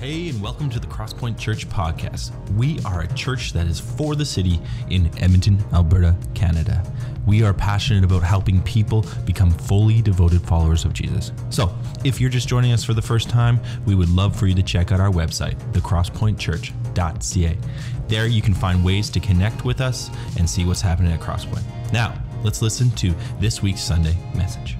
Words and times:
Hey, 0.00 0.28
and 0.28 0.40
welcome 0.40 0.70
to 0.70 0.78
the 0.78 0.86
Crosspoint 0.86 1.40
Church 1.40 1.68
podcast. 1.68 2.30
We 2.54 2.78
are 2.84 3.00
a 3.00 3.12
church 3.14 3.52
that 3.52 3.66
is 3.66 3.80
for 3.80 4.14
the 4.14 4.24
city 4.24 4.60
in 4.90 5.06
Edmonton, 5.18 5.58
Alberta, 5.72 6.16
Canada. 6.34 6.84
We 7.26 7.42
are 7.42 7.52
passionate 7.52 8.04
about 8.04 8.22
helping 8.22 8.62
people 8.62 9.04
become 9.24 9.50
fully 9.50 10.00
devoted 10.00 10.40
followers 10.42 10.84
of 10.84 10.92
Jesus. 10.92 11.32
So, 11.50 11.76
if 12.04 12.20
you're 12.20 12.30
just 12.30 12.46
joining 12.46 12.70
us 12.70 12.84
for 12.84 12.94
the 12.94 13.02
first 13.02 13.28
time, 13.28 13.58
we 13.86 13.96
would 13.96 14.08
love 14.08 14.36
for 14.36 14.46
you 14.46 14.54
to 14.54 14.62
check 14.62 14.92
out 14.92 15.00
our 15.00 15.10
website, 15.10 15.56
thecrosspointchurch.ca. 15.72 17.58
There 18.06 18.26
you 18.28 18.40
can 18.40 18.54
find 18.54 18.84
ways 18.84 19.10
to 19.10 19.18
connect 19.18 19.64
with 19.64 19.80
us 19.80 20.10
and 20.38 20.48
see 20.48 20.64
what's 20.64 20.80
happening 20.80 21.10
at 21.10 21.18
Crosspoint. 21.18 21.64
Now, 21.92 22.14
let's 22.44 22.62
listen 22.62 22.92
to 22.92 23.12
this 23.40 23.62
week's 23.62 23.82
Sunday 23.82 24.16
message. 24.36 24.76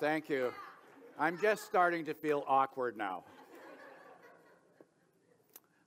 Thank 0.00 0.28
you. 0.28 0.52
I'm 1.18 1.38
just 1.38 1.64
starting 1.64 2.04
to 2.06 2.14
feel 2.14 2.44
awkward 2.46 2.96
now. 2.96 3.24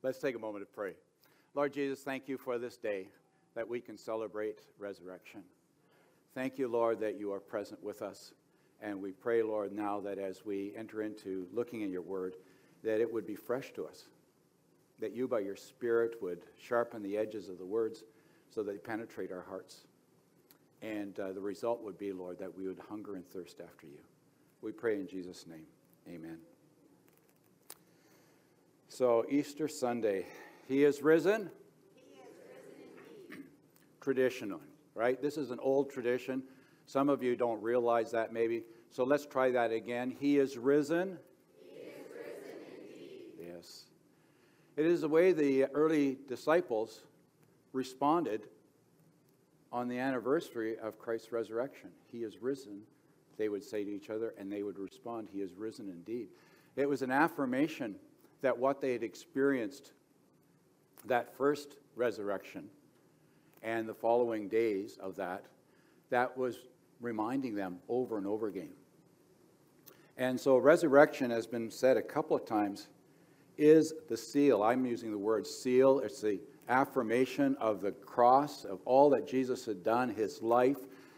Let's 0.02 0.20
take 0.20 0.36
a 0.36 0.40
moment 0.40 0.66
to 0.66 0.74
pray. 0.74 0.94
Lord 1.54 1.74
Jesus, 1.74 2.00
thank 2.00 2.28
you 2.28 2.38
for 2.38 2.58
this 2.58 2.78
day 2.78 3.08
that 3.56 3.68
we 3.68 3.82
can 3.82 3.98
celebrate 3.98 4.60
resurrection. 4.80 5.42
Thank 6.34 6.58
you, 6.58 6.68
Lord, 6.68 7.00
that 7.02 7.20
you 7.20 7.34
are 7.34 7.40
present 7.40 7.84
with 7.84 8.02
us. 8.02 8.34
And 8.82 9.02
we 9.02 9.12
pray, 9.12 9.44
Lord, 9.44 9.74
now 9.74 10.00
that 10.00 10.18
as 10.18 10.46
we 10.46 10.72
enter 10.76 11.02
into 11.02 11.48
looking 11.52 11.84
at 11.84 11.90
your 11.90 12.02
word, 12.02 12.36
that 12.84 13.02
it 13.02 13.12
would 13.12 13.28
be 13.28 13.36
fresh 13.36 13.74
to 13.74 13.86
us, 13.86 14.06
that 15.00 15.14
you, 15.14 15.28
by 15.28 15.40
your 15.40 15.58
Spirit, 15.58 16.16
would 16.22 16.44
sharpen 16.58 17.04
the 17.04 17.18
edges 17.18 17.50
of 17.50 17.58
the 17.58 17.66
words 17.66 18.04
so 18.50 18.64
that 18.64 18.72
they 18.72 18.78
penetrate 18.78 19.32
our 19.32 19.46
hearts. 19.50 19.82
And 20.82 21.20
uh, 21.20 21.34
the 21.34 21.42
result 21.42 21.84
would 21.84 21.98
be, 21.98 22.14
Lord, 22.14 22.40
that 22.40 22.56
we 22.56 22.68
would 22.68 22.80
hunger 22.90 23.16
and 23.16 23.28
thirst 23.30 23.60
after 23.60 23.86
you. 23.86 24.00
We 24.62 24.72
pray 24.72 24.96
in 24.96 25.08
Jesus' 25.08 25.46
name. 25.48 25.66
Amen. 26.08 26.38
So, 28.88 29.26
Easter 29.30 29.68
Sunday, 29.68 30.26
He 30.68 30.84
is 30.84 31.02
risen. 31.02 31.50
He 31.94 32.20
is 32.20 32.28
risen 32.46 32.92
indeed. 33.30 33.46
Traditional, 34.02 34.62
right? 34.96 35.22
This 35.22 35.38
is 35.38 35.52
an 35.52 35.60
old 35.62 35.92
tradition. 35.92 36.44
Some 36.86 37.08
of 37.08 37.22
you 37.22 37.36
don't 37.36 37.62
realize 37.62 38.12
that 38.12 38.34
maybe. 38.34 38.64
So 38.90 39.04
let's 39.04 39.26
try 39.26 39.52
that 39.52 39.72
again. 39.72 40.16
He 40.20 40.40
is 40.40 40.58
risen. 40.58 41.20
He 41.72 41.82
is 41.82 41.96
risen 42.12 42.60
indeed. 42.84 43.54
Yes. 43.54 43.84
It 44.76 44.86
is 44.86 45.02
the 45.02 45.10
way 45.10 45.32
the 45.32 45.66
early 45.66 46.18
disciples 46.28 47.04
responded 47.74 48.48
on 49.72 49.88
the 49.88 50.00
anniversary 50.00 50.78
of 50.80 51.00
Christ's 51.00 51.32
resurrection. 51.32 51.90
He 52.12 52.20
is 52.20 52.42
risen, 52.42 52.82
they 53.38 53.50
would 53.50 53.64
say 53.64 53.84
to 53.84 53.92
each 53.92 54.10
other, 54.10 54.34
and 54.38 54.52
they 54.52 54.64
would 54.64 54.80
respond, 54.80 55.30
He 55.32 55.42
is 55.42 55.54
risen 55.54 55.90
indeed. 55.90 56.28
It 56.76 56.88
was 56.88 57.02
an 57.02 57.12
affirmation 57.12 57.96
that 58.42 58.58
what 58.58 58.82
they 58.82 58.94
had 58.94 59.04
experienced 59.04 59.92
that 61.06 61.36
first 61.36 61.76
resurrection 61.96 62.70
and 63.62 63.88
the 63.88 63.94
following 63.94 64.48
days 64.48 64.98
of 65.02 65.16
that, 65.18 65.46
that 66.10 66.38
was 66.38 66.58
reminding 67.02 67.56
them 67.56 67.80
over 67.90 68.18
and 68.18 68.26
over 68.26 68.48
again. 68.48 68.72
And 70.18 70.40
so, 70.40 70.58
resurrection 70.58 71.32
has 71.32 71.48
been 71.48 71.72
said 71.72 71.98
a 71.98 72.02
couple 72.02 72.36
of 72.36 72.46
times 72.46 72.88
is 73.58 73.94
the 74.08 74.18
seal. 74.18 74.64
I'm 74.64 74.86
using 74.86 75.12
the 75.12 75.18
word 75.18 75.46
seal. 75.46 76.00
It's 76.00 76.22
the 76.22 76.40
affirmation 76.70 77.58
of 77.60 77.82
the 77.82 77.92
cross, 77.92 78.64
of 78.64 78.80
all 78.86 79.10
that 79.10 79.28
Jesus 79.28 79.66
had 79.66 79.84
done, 79.84 80.10
his 80.10 80.42
life. 80.42 80.78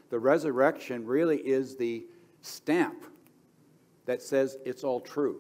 The 0.10 0.20
resurrection 0.20 1.06
really 1.06 1.38
is 1.38 1.76
the 1.76 2.06
stamp 2.42 3.06
that 4.06 4.22
says 4.22 4.58
it's 4.66 4.84
all 4.84 5.00
true. 5.00 5.40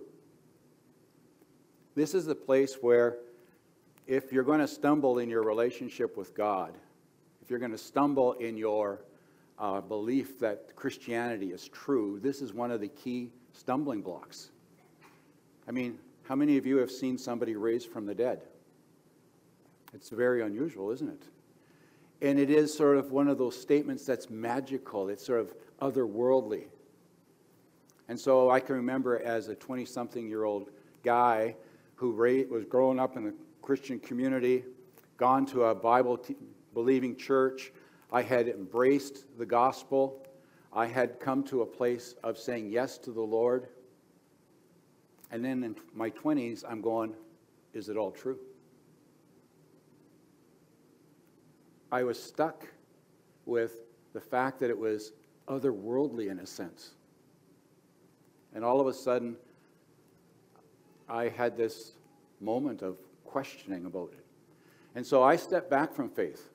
This 1.95 2.13
is 2.13 2.25
the 2.25 2.35
place 2.35 2.75
where, 2.81 3.17
if 4.07 4.31
you're 4.31 4.43
going 4.43 4.59
to 4.59 4.67
stumble 4.67 5.19
in 5.19 5.29
your 5.29 5.43
relationship 5.43 6.15
with 6.15 6.35
God, 6.35 6.77
if 7.41 7.49
you're 7.49 7.59
going 7.59 7.71
to 7.71 7.77
stumble 7.77 8.33
in 8.33 8.55
your 8.55 9.01
uh, 9.59 9.81
belief 9.81 10.39
that 10.39 10.75
Christianity 10.75 11.51
is 11.51 11.67
true, 11.67 12.19
this 12.21 12.41
is 12.41 12.53
one 12.53 12.71
of 12.71 12.79
the 12.79 12.87
key 12.87 13.31
stumbling 13.53 14.01
blocks. 14.01 14.51
I 15.67 15.71
mean, 15.71 15.99
how 16.23 16.35
many 16.35 16.57
of 16.57 16.65
you 16.65 16.77
have 16.77 16.91
seen 16.91 17.17
somebody 17.17 17.55
raised 17.55 17.89
from 17.89 18.05
the 18.05 18.15
dead? 18.15 18.41
It's 19.93 20.09
very 20.09 20.41
unusual, 20.41 20.91
isn't 20.91 21.09
it? 21.09 21.23
And 22.21 22.39
it 22.39 22.49
is 22.49 22.73
sort 22.73 22.97
of 22.97 23.11
one 23.11 23.27
of 23.27 23.37
those 23.37 23.59
statements 23.59 24.05
that's 24.05 24.29
magical, 24.29 25.09
it's 25.09 25.25
sort 25.25 25.39
of 25.39 25.53
otherworldly. 25.81 26.65
And 28.07 28.19
so 28.19 28.49
I 28.49 28.59
can 28.59 28.75
remember 28.75 29.21
as 29.21 29.47
a 29.47 29.55
20 29.55 29.85
something 29.85 30.27
year 30.27 30.43
old 30.43 30.69
guy 31.03 31.55
who 31.95 32.11
was 32.49 32.65
growing 32.65 32.99
up 32.99 33.15
in 33.15 33.23
the 33.23 33.33
Christian 33.61 33.99
community, 33.99 34.63
gone 35.17 35.45
to 35.47 35.65
a 35.65 35.75
Bible 35.75 36.19
believing 36.73 37.15
church. 37.15 37.71
I 38.11 38.21
had 38.21 38.47
embraced 38.47 39.25
the 39.37 39.45
gospel. 39.45 40.25
I 40.73 40.87
had 40.87 41.19
come 41.19 41.43
to 41.45 41.61
a 41.61 41.65
place 41.65 42.15
of 42.23 42.37
saying 42.37 42.69
yes 42.69 42.97
to 42.99 43.11
the 43.11 43.21
Lord. 43.21 43.67
And 45.31 45.45
then 45.45 45.63
in 45.63 45.75
my 45.93 46.09
20s, 46.09 46.63
I'm 46.67 46.81
going, 46.81 47.13
is 47.73 47.87
it 47.87 47.97
all 47.97 48.11
true? 48.11 48.39
I 51.91 52.03
was 52.03 52.21
stuck 52.21 52.67
with 53.45 53.81
the 54.13 54.21
fact 54.21 54.59
that 54.59 54.69
it 54.69 54.77
was 54.77 55.11
otherworldly 55.47 56.29
in 56.29 56.39
a 56.39 56.45
sense. 56.45 56.91
And 58.53 58.63
all 58.63 58.79
of 58.79 58.87
a 58.87 58.93
sudden, 58.93 59.35
I 61.09 61.27
had 61.27 61.57
this 61.57 61.93
moment 62.39 62.81
of 62.81 62.97
questioning 63.25 63.85
about 63.85 64.13
it. 64.13 64.25
And 64.95 65.05
so 65.05 65.23
I 65.23 65.35
stepped 65.35 65.69
back 65.69 65.93
from 65.93 66.09
faith. 66.09 66.49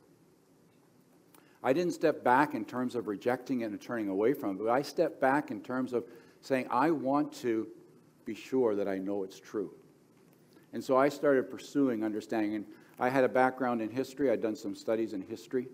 I 1.62 1.72
didn't 1.72 1.92
step 1.92 2.22
back 2.22 2.54
in 2.54 2.64
terms 2.64 2.94
of 2.94 3.08
rejecting 3.08 3.62
it 3.62 3.70
and 3.70 3.80
turning 3.80 4.08
away 4.08 4.34
from 4.34 4.50
it, 4.50 4.58
but 4.58 4.70
I 4.70 4.82
stepped 4.82 5.20
back 5.20 5.50
in 5.50 5.60
terms 5.60 5.92
of 5.92 6.04
saying, 6.40 6.66
I 6.70 6.90
want 6.90 7.32
to 7.40 7.66
be 8.24 8.34
sure 8.34 8.74
that 8.74 8.88
I 8.88 8.98
know 8.98 9.24
it's 9.24 9.40
true. 9.40 9.72
And 10.72 10.84
so 10.84 10.96
I 10.96 11.08
started 11.08 11.50
pursuing 11.50 12.04
understanding. 12.04 12.54
And 12.54 12.66
I 12.98 13.08
had 13.08 13.24
a 13.24 13.28
background 13.28 13.82
in 13.82 13.90
history, 13.90 14.30
I'd 14.30 14.40
done 14.40 14.56
some 14.56 14.74
studies 14.74 15.12
in 15.12 15.20
history, 15.20 15.68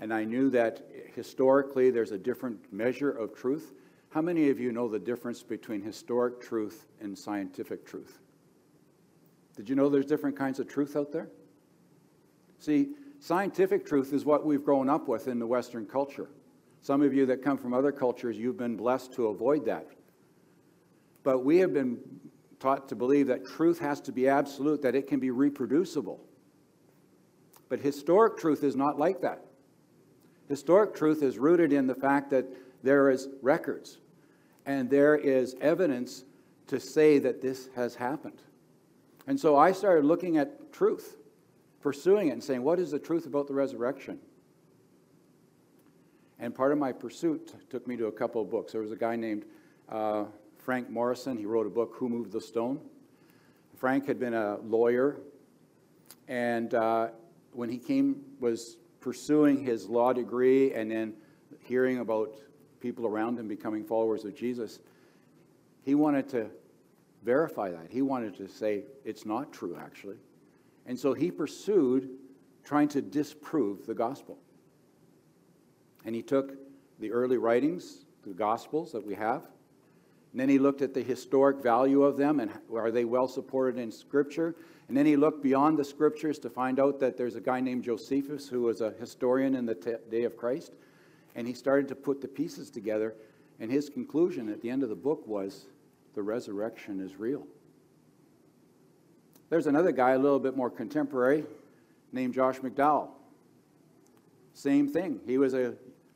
and 0.00 0.14
I 0.14 0.24
knew 0.24 0.50
that 0.50 0.82
historically 1.14 1.90
there's 1.90 2.12
a 2.12 2.18
different 2.18 2.72
measure 2.72 3.10
of 3.10 3.34
truth. 3.34 3.72
How 4.10 4.22
many 4.22 4.50
of 4.50 4.60
you 4.60 4.72
know 4.72 4.88
the 4.88 4.98
difference 4.98 5.42
between 5.42 5.82
historic 5.82 6.40
truth 6.40 6.86
and 7.00 7.16
scientific 7.16 7.84
truth? 7.84 8.18
Did 9.56 9.68
you 9.68 9.74
know 9.74 9.88
there's 9.88 10.06
different 10.06 10.36
kinds 10.36 10.60
of 10.60 10.68
truth 10.68 10.96
out 10.96 11.12
there? 11.12 11.28
See, 12.60 12.90
scientific 13.18 13.84
truth 13.84 14.12
is 14.12 14.24
what 14.24 14.46
we've 14.46 14.64
grown 14.64 14.88
up 14.88 15.08
with 15.08 15.28
in 15.28 15.38
the 15.38 15.46
Western 15.46 15.86
culture. 15.86 16.30
Some 16.82 17.02
of 17.02 17.12
you 17.12 17.26
that 17.26 17.42
come 17.42 17.58
from 17.58 17.74
other 17.74 17.92
cultures, 17.92 18.38
you've 18.38 18.56
been 18.56 18.76
blessed 18.76 19.12
to 19.14 19.26
avoid 19.26 19.66
that. 19.66 19.86
But 21.22 21.44
we 21.44 21.58
have 21.58 21.74
been 21.74 21.98
taught 22.58 22.88
to 22.88 22.96
believe 22.96 23.26
that 23.26 23.46
truth 23.46 23.78
has 23.80 24.00
to 24.02 24.12
be 24.12 24.28
absolute, 24.28 24.82
that 24.82 24.94
it 24.94 25.06
can 25.06 25.20
be 25.20 25.30
reproducible. 25.30 26.20
But 27.70 27.80
historic 27.80 28.36
truth 28.36 28.62
is 28.62 28.76
not 28.76 28.98
like 28.98 29.22
that. 29.22 29.42
Historic 30.48 30.94
truth 30.94 31.22
is 31.22 31.38
rooted 31.38 31.72
in 31.72 31.86
the 31.86 31.94
fact 31.94 32.28
that 32.30 32.44
there 32.82 33.08
is 33.08 33.28
records 33.40 33.98
and 34.66 34.90
there 34.90 35.16
is 35.16 35.54
evidence 35.60 36.24
to 36.66 36.78
say 36.78 37.18
that 37.20 37.40
this 37.40 37.68
has 37.76 37.94
happened. 37.94 38.42
And 39.26 39.38
so 39.38 39.56
I 39.56 39.72
started 39.72 40.04
looking 40.04 40.36
at 40.36 40.72
truth, 40.72 41.16
pursuing 41.80 42.28
it, 42.28 42.32
and 42.32 42.42
saying, 42.42 42.62
what 42.62 42.80
is 42.80 42.90
the 42.90 42.98
truth 42.98 43.26
about 43.26 43.46
the 43.46 43.54
resurrection? 43.54 44.18
And 46.40 46.54
part 46.54 46.72
of 46.72 46.78
my 46.78 46.90
pursuit 46.90 47.54
took 47.70 47.86
me 47.86 47.96
to 47.96 48.06
a 48.06 48.12
couple 48.12 48.42
of 48.42 48.50
books. 48.50 48.72
There 48.72 48.80
was 48.80 48.92
a 48.92 48.96
guy 48.96 49.14
named 49.14 49.44
uh, 49.88 50.24
Frank 50.58 50.90
Morison. 50.90 51.36
He 51.36 51.46
wrote 51.46 51.66
a 51.66 51.70
book, 51.70 51.94
Who 51.96 52.08
Moved 52.08 52.32
the 52.32 52.40
Stone? 52.40 52.80
Frank 53.76 54.06
had 54.06 54.18
been 54.18 54.34
a 54.34 54.56
lawyer, 54.58 55.20
and 56.28 56.74
uh, 56.74 57.08
when 57.52 57.68
he 57.68 57.78
came, 57.78 58.22
was 58.38 58.76
pursuing 59.00 59.64
his 59.64 59.88
law 59.88 60.12
degree 60.12 60.74
and 60.74 60.90
then 60.90 61.14
hearing 61.60 61.98
about 61.98 62.36
people 62.80 63.06
around 63.06 63.38
him 63.38 63.48
becoming 63.48 63.84
followers 63.84 64.24
of 64.24 64.34
Jesus, 64.34 64.80
he 65.84 65.94
wanted 65.94 66.28
to 66.30 66.50
verify 67.22 67.70
that. 67.70 67.86
He 67.90 68.02
wanted 68.02 68.36
to 68.36 68.48
say, 68.48 68.84
it's 69.04 69.26
not 69.26 69.52
true, 69.52 69.76
actually. 69.80 70.16
And 70.86 70.98
so 70.98 71.12
he 71.12 71.30
pursued 71.30 72.10
trying 72.64 72.88
to 72.88 73.02
disprove 73.02 73.86
the 73.86 73.94
gospel. 73.94 74.38
And 76.04 76.14
he 76.14 76.22
took 76.22 76.54
the 76.98 77.12
early 77.12 77.36
writings, 77.36 78.04
the 78.26 78.32
gospels 78.32 78.92
that 78.92 79.04
we 79.04 79.14
have, 79.14 79.46
and 80.32 80.40
then 80.40 80.48
he 80.48 80.58
looked 80.58 80.82
at 80.82 80.94
the 80.94 81.02
historic 81.02 81.58
value 81.58 82.02
of 82.04 82.16
them 82.16 82.40
and 82.40 82.52
are 82.72 82.90
they 82.90 83.04
well 83.04 83.26
supported 83.26 83.80
in 83.80 83.90
Scripture? 83.90 84.54
And 84.90 84.96
then 84.96 85.06
he 85.06 85.14
looked 85.14 85.40
beyond 85.40 85.78
the 85.78 85.84
Scriptures 85.84 86.40
to 86.40 86.50
find 86.50 86.80
out 86.80 86.98
that 86.98 87.16
there's 87.16 87.36
a 87.36 87.40
guy 87.40 87.60
named 87.60 87.84
Josephus 87.84 88.48
who 88.48 88.62
was 88.62 88.80
a 88.80 88.90
historian 88.98 89.54
in 89.54 89.64
the 89.64 90.00
day 90.10 90.24
of 90.24 90.36
Christ. 90.36 90.72
And 91.36 91.46
he 91.46 91.54
started 91.54 91.86
to 91.90 91.94
put 91.94 92.20
the 92.20 92.26
pieces 92.26 92.70
together, 92.70 93.14
and 93.60 93.70
his 93.70 93.88
conclusion 93.88 94.48
at 94.48 94.60
the 94.62 94.68
end 94.68 94.82
of 94.82 94.88
the 94.88 94.96
book 94.96 95.24
was 95.28 95.66
the 96.16 96.22
resurrection 96.24 96.98
is 96.98 97.14
real. 97.14 97.46
There's 99.48 99.68
another 99.68 99.92
guy, 99.92 100.10
a 100.10 100.18
little 100.18 100.40
bit 100.40 100.56
more 100.56 100.70
contemporary, 100.70 101.44
named 102.10 102.34
Josh 102.34 102.58
McDowell. 102.58 103.10
Same 104.54 104.88
thing. 104.88 105.20
He 105.24 105.38
was 105.38 105.54
a 105.54 105.74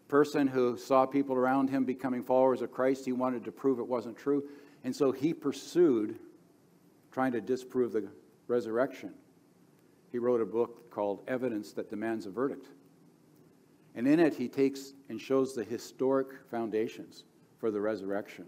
person 0.08 0.48
who 0.48 0.76
saw 0.76 1.06
people 1.06 1.36
around 1.36 1.70
him 1.70 1.84
becoming 1.84 2.24
followers 2.24 2.60
of 2.60 2.72
Christ. 2.72 3.04
He 3.04 3.12
wanted 3.12 3.44
to 3.44 3.52
prove 3.52 3.78
it 3.78 3.86
wasn't 3.86 4.18
true. 4.18 4.42
And 4.82 4.96
so 4.96 5.12
he 5.12 5.32
pursued 5.32 6.18
trying 7.12 7.30
to 7.30 7.40
disprove 7.40 7.92
the 7.92 8.08
resurrection. 8.48 9.12
He 10.12 10.18
wrote 10.18 10.40
a 10.40 10.46
book 10.46 10.90
called 10.90 11.22
Evidence 11.26 11.72
That 11.72 11.90
Demands 11.90 12.26
a 12.26 12.30
Verdict. 12.30 12.68
And 13.94 14.06
in 14.08 14.20
it, 14.20 14.34
he 14.34 14.48
takes 14.48 14.92
and 15.08 15.20
shows 15.20 15.54
the 15.54 15.64
historic 15.64 16.28
foundations 16.50 17.24
for 17.58 17.70
the 17.70 17.80
resurrection. 17.80 18.46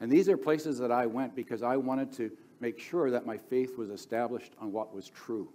And 0.00 0.10
these 0.10 0.28
are 0.28 0.36
places 0.36 0.78
that 0.78 0.90
I 0.90 1.06
went 1.06 1.34
because 1.34 1.62
I 1.62 1.76
wanted 1.76 2.12
to 2.14 2.30
make 2.60 2.78
sure 2.78 3.10
that 3.10 3.26
my 3.26 3.36
faith 3.36 3.76
was 3.76 3.90
established 3.90 4.52
on 4.60 4.72
what 4.72 4.94
was 4.94 5.08
true. 5.08 5.48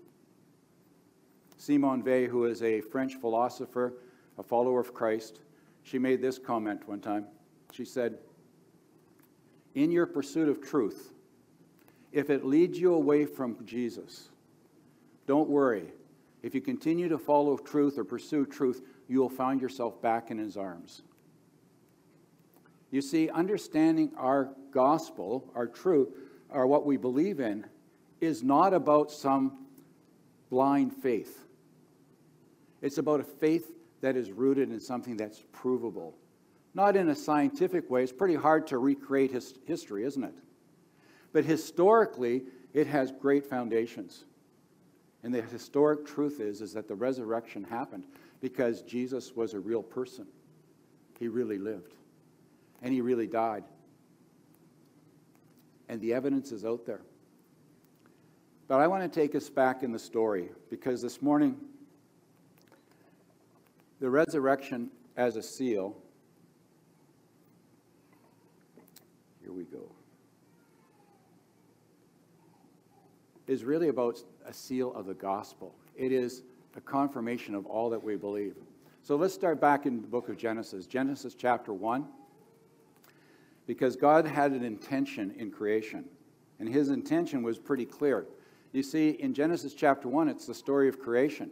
Simone 1.58 2.04
Weil, 2.04 2.28
who 2.28 2.46
is 2.46 2.62
a 2.62 2.82
French 2.82 3.16
philosopher, 3.16 3.94
a 4.38 4.44
follower 4.44 4.80
of 4.80 4.94
Christ, 4.94 5.40
she 5.84 5.98
made 5.98 6.22
this 6.22 6.38
comment 6.38 6.88
one 6.88 7.00
time. 7.00 7.26
She 7.72 7.86
said, 7.86 8.18
In 9.74 9.92
your 9.92 10.06
pursuit 10.06 10.50
of 10.50 10.62
truth, 10.62 11.14
if 12.16 12.30
it 12.30 12.46
leads 12.46 12.80
you 12.80 12.94
away 12.94 13.26
from 13.26 13.58
Jesus, 13.66 14.30
don't 15.28 15.50
worry. 15.50 15.92
If 16.42 16.56
you 16.56 16.62
continue 16.62 17.10
to 17.10 17.18
follow 17.18 17.58
truth 17.58 17.98
or 17.98 18.06
pursue 18.06 18.46
truth, 18.46 18.82
you 19.10 19.20
will 19.20 19.30
find 19.30 19.60
yourself 19.60 20.02
back 20.02 20.32
in 20.32 20.38
his 20.38 20.56
arms. 20.56 21.02
You 22.90 23.02
see, 23.02 23.30
understanding 23.30 24.12
our 24.18 24.50
gospel, 24.72 25.52
our 25.56 25.68
truth, 25.68 26.08
or 26.50 26.68
what 26.68 26.86
we 26.86 26.96
believe 26.96 27.42
in, 27.42 27.66
is 28.22 28.44
not 28.44 28.74
about 28.74 29.12
some 29.12 29.66
blind 30.50 30.94
faith. 30.94 31.46
It's 32.82 32.98
about 32.98 33.20
a 33.20 33.26
faith 33.26 33.74
that 34.00 34.16
is 34.16 34.32
rooted 34.32 34.72
in 34.72 34.80
something 34.80 35.18
that's 35.18 35.44
provable. 35.52 36.16
Not 36.74 36.96
in 36.96 37.10
a 37.10 37.16
scientific 37.16 37.90
way. 37.90 38.04
It's 38.04 38.14
pretty 38.14 38.36
hard 38.36 38.68
to 38.68 38.78
recreate 38.78 39.32
his 39.32 39.54
history, 39.66 40.06
isn't 40.06 40.24
it? 40.24 40.36
But 41.36 41.44
historically, 41.44 42.44
it 42.74 42.88
has 42.88 43.12
great 43.12 43.46
foundations. 43.46 44.24
And 45.22 45.36
the 45.36 45.42
historic 45.42 46.06
truth 46.06 46.40
is, 46.40 46.62
is 46.62 46.72
that 46.72 46.88
the 46.88 46.96
resurrection 46.96 47.66
happened 47.66 48.06
because 48.40 48.84
Jesus 48.84 49.36
was 49.36 49.54
a 49.54 49.60
real 49.60 49.84
person. 49.84 50.28
He 51.20 51.28
really 51.28 51.58
lived. 51.58 51.94
And 52.82 52.94
he 52.94 53.02
really 53.02 53.28
died. 53.28 53.66
And 55.90 56.00
the 56.00 56.14
evidence 56.14 56.54
is 56.54 56.64
out 56.64 56.86
there. 56.86 57.02
But 58.70 58.80
I 58.80 58.88
want 58.88 59.04
to 59.04 59.20
take 59.20 59.36
us 59.36 59.50
back 59.50 59.84
in 59.84 59.92
the 59.92 60.00
story 60.00 60.48
because 60.70 61.02
this 61.02 61.22
morning, 61.22 61.58
the 64.00 64.10
resurrection 64.10 64.90
as 65.18 65.36
a 65.36 65.44
seal. 65.44 65.98
Here 69.42 69.52
we 69.52 69.66
go. 69.66 69.92
Is 73.48 73.64
really 73.64 73.90
about 73.90 74.18
a 74.46 74.54
seal 74.54 74.94
of 74.96 75.06
the 75.06 75.14
gospel. 75.14 75.76
It 75.96 76.12
is 76.12 76.42
a 76.76 76.82
confirmation 76.82 77.54
of 77.54 77.68
all 77.68 77.92
that 77.92 78.04
we 78.04 78.16
believe. 78.16 78.56
So 79.04 79.16
let's 79.16 79.36
start 79.36 79.62
back 79.62 79.86
in 79.86 80.02
the 80.02 80.08
book 80.08 80.30
of 80.30 80.38
Genesis, 80.38 80.88
Genesis 80.88 81.36
chapter 81.36 81.72
1. 81.72 82.08
Because 83.68 83.96
God 83.96 84.26
had 84.26 84.54
an 84.54 84.64
intention 84.64 85.36
in 85.38 85.52
creation, 85.52 86.06
and 86.60 86.68
his 86.68 86.90
intention 86.90 87.44
was 87.44 87.60
pretty 87.60 87.86
clear. 87.86 88.26
You 88.72 88.82
see, 88.82 89.12
in 89.12 89.36
Genesis 89.36 89.76
chapter 89.76 90.08
1, 90.08 90.28
it's 90.28 90.48
the 90.48 90.54
story 90.56 90.90
of 90.90 91.00
creation. 91.00 91.52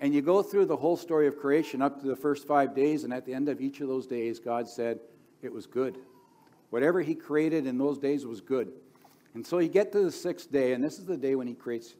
And 0.00 0.12
you 0.12 0.22
go 0.22 0.42
through 0.42 0.66
the 0.66 0.76
whole 0.76 0.96
story 0.96 1.28
of 1.28 1.38
creation 1.38 1.80
up 1.80 2.00
to 2.00 2.08
the 2.08 2.16
first 2.16 2.44
five 2.44 2.74
days, 2.74 3.04
and 3.04 3.12
at 3.12 3.24
the 3.24 3.34
end 3.34 3.48
of 3.48 3.60
each 3.60 3.80
of 3.80 3.86
those 3.86 4.08
days, 4.08 4.40
God 4.40 4.68
said 4.68 4.98
it 5.42 5.52
was 5.52 5.66
good. 5.66 5.98
Whatever 6.70 7.02
He 7.02 7.14
created 7.14 7.66
in 7.66 7.78
those 7.78 7.98
days 7.98 8.26
was 8.26 8.40
good. 8.40 8.72
And 9.34 9.46
so 9.46 9.58
you 9.58 9.68
get 9.68 9.92
to 9.92 10.00
the 10.02 10.12
sixth 10.12 10.50
day, 10.50 10.72
and 10.72 10.82
this 10.82 10.98
is 10.98 11.06
the 11.06 11.16
day 11.16 11.34
when 11.34 11.46
He 11.46 11.54
creates 11.54 11.94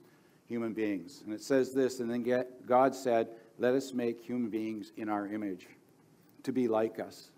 human 0.47 0.73
beings. 0.73 1.23
And 1.25 1.33
it 1.33 1.43
says 1.43 1.73
this, 1.73 2.01
and 2.01 2.11
then 2.11 2.45
God 2.67 2.95
said, 2.95 3.29
Let 3.59 3.75
us 3.75 3.93
make 3.93 4.21
human 4.21 4.51
beings 4.51 4.93
in 4.97 5.09
our 5.09 5.27
image, 5.27 5.69
to 6.43 6.53
be 6.53 6.67
like 6.67 6.99
us. 6.99 7.31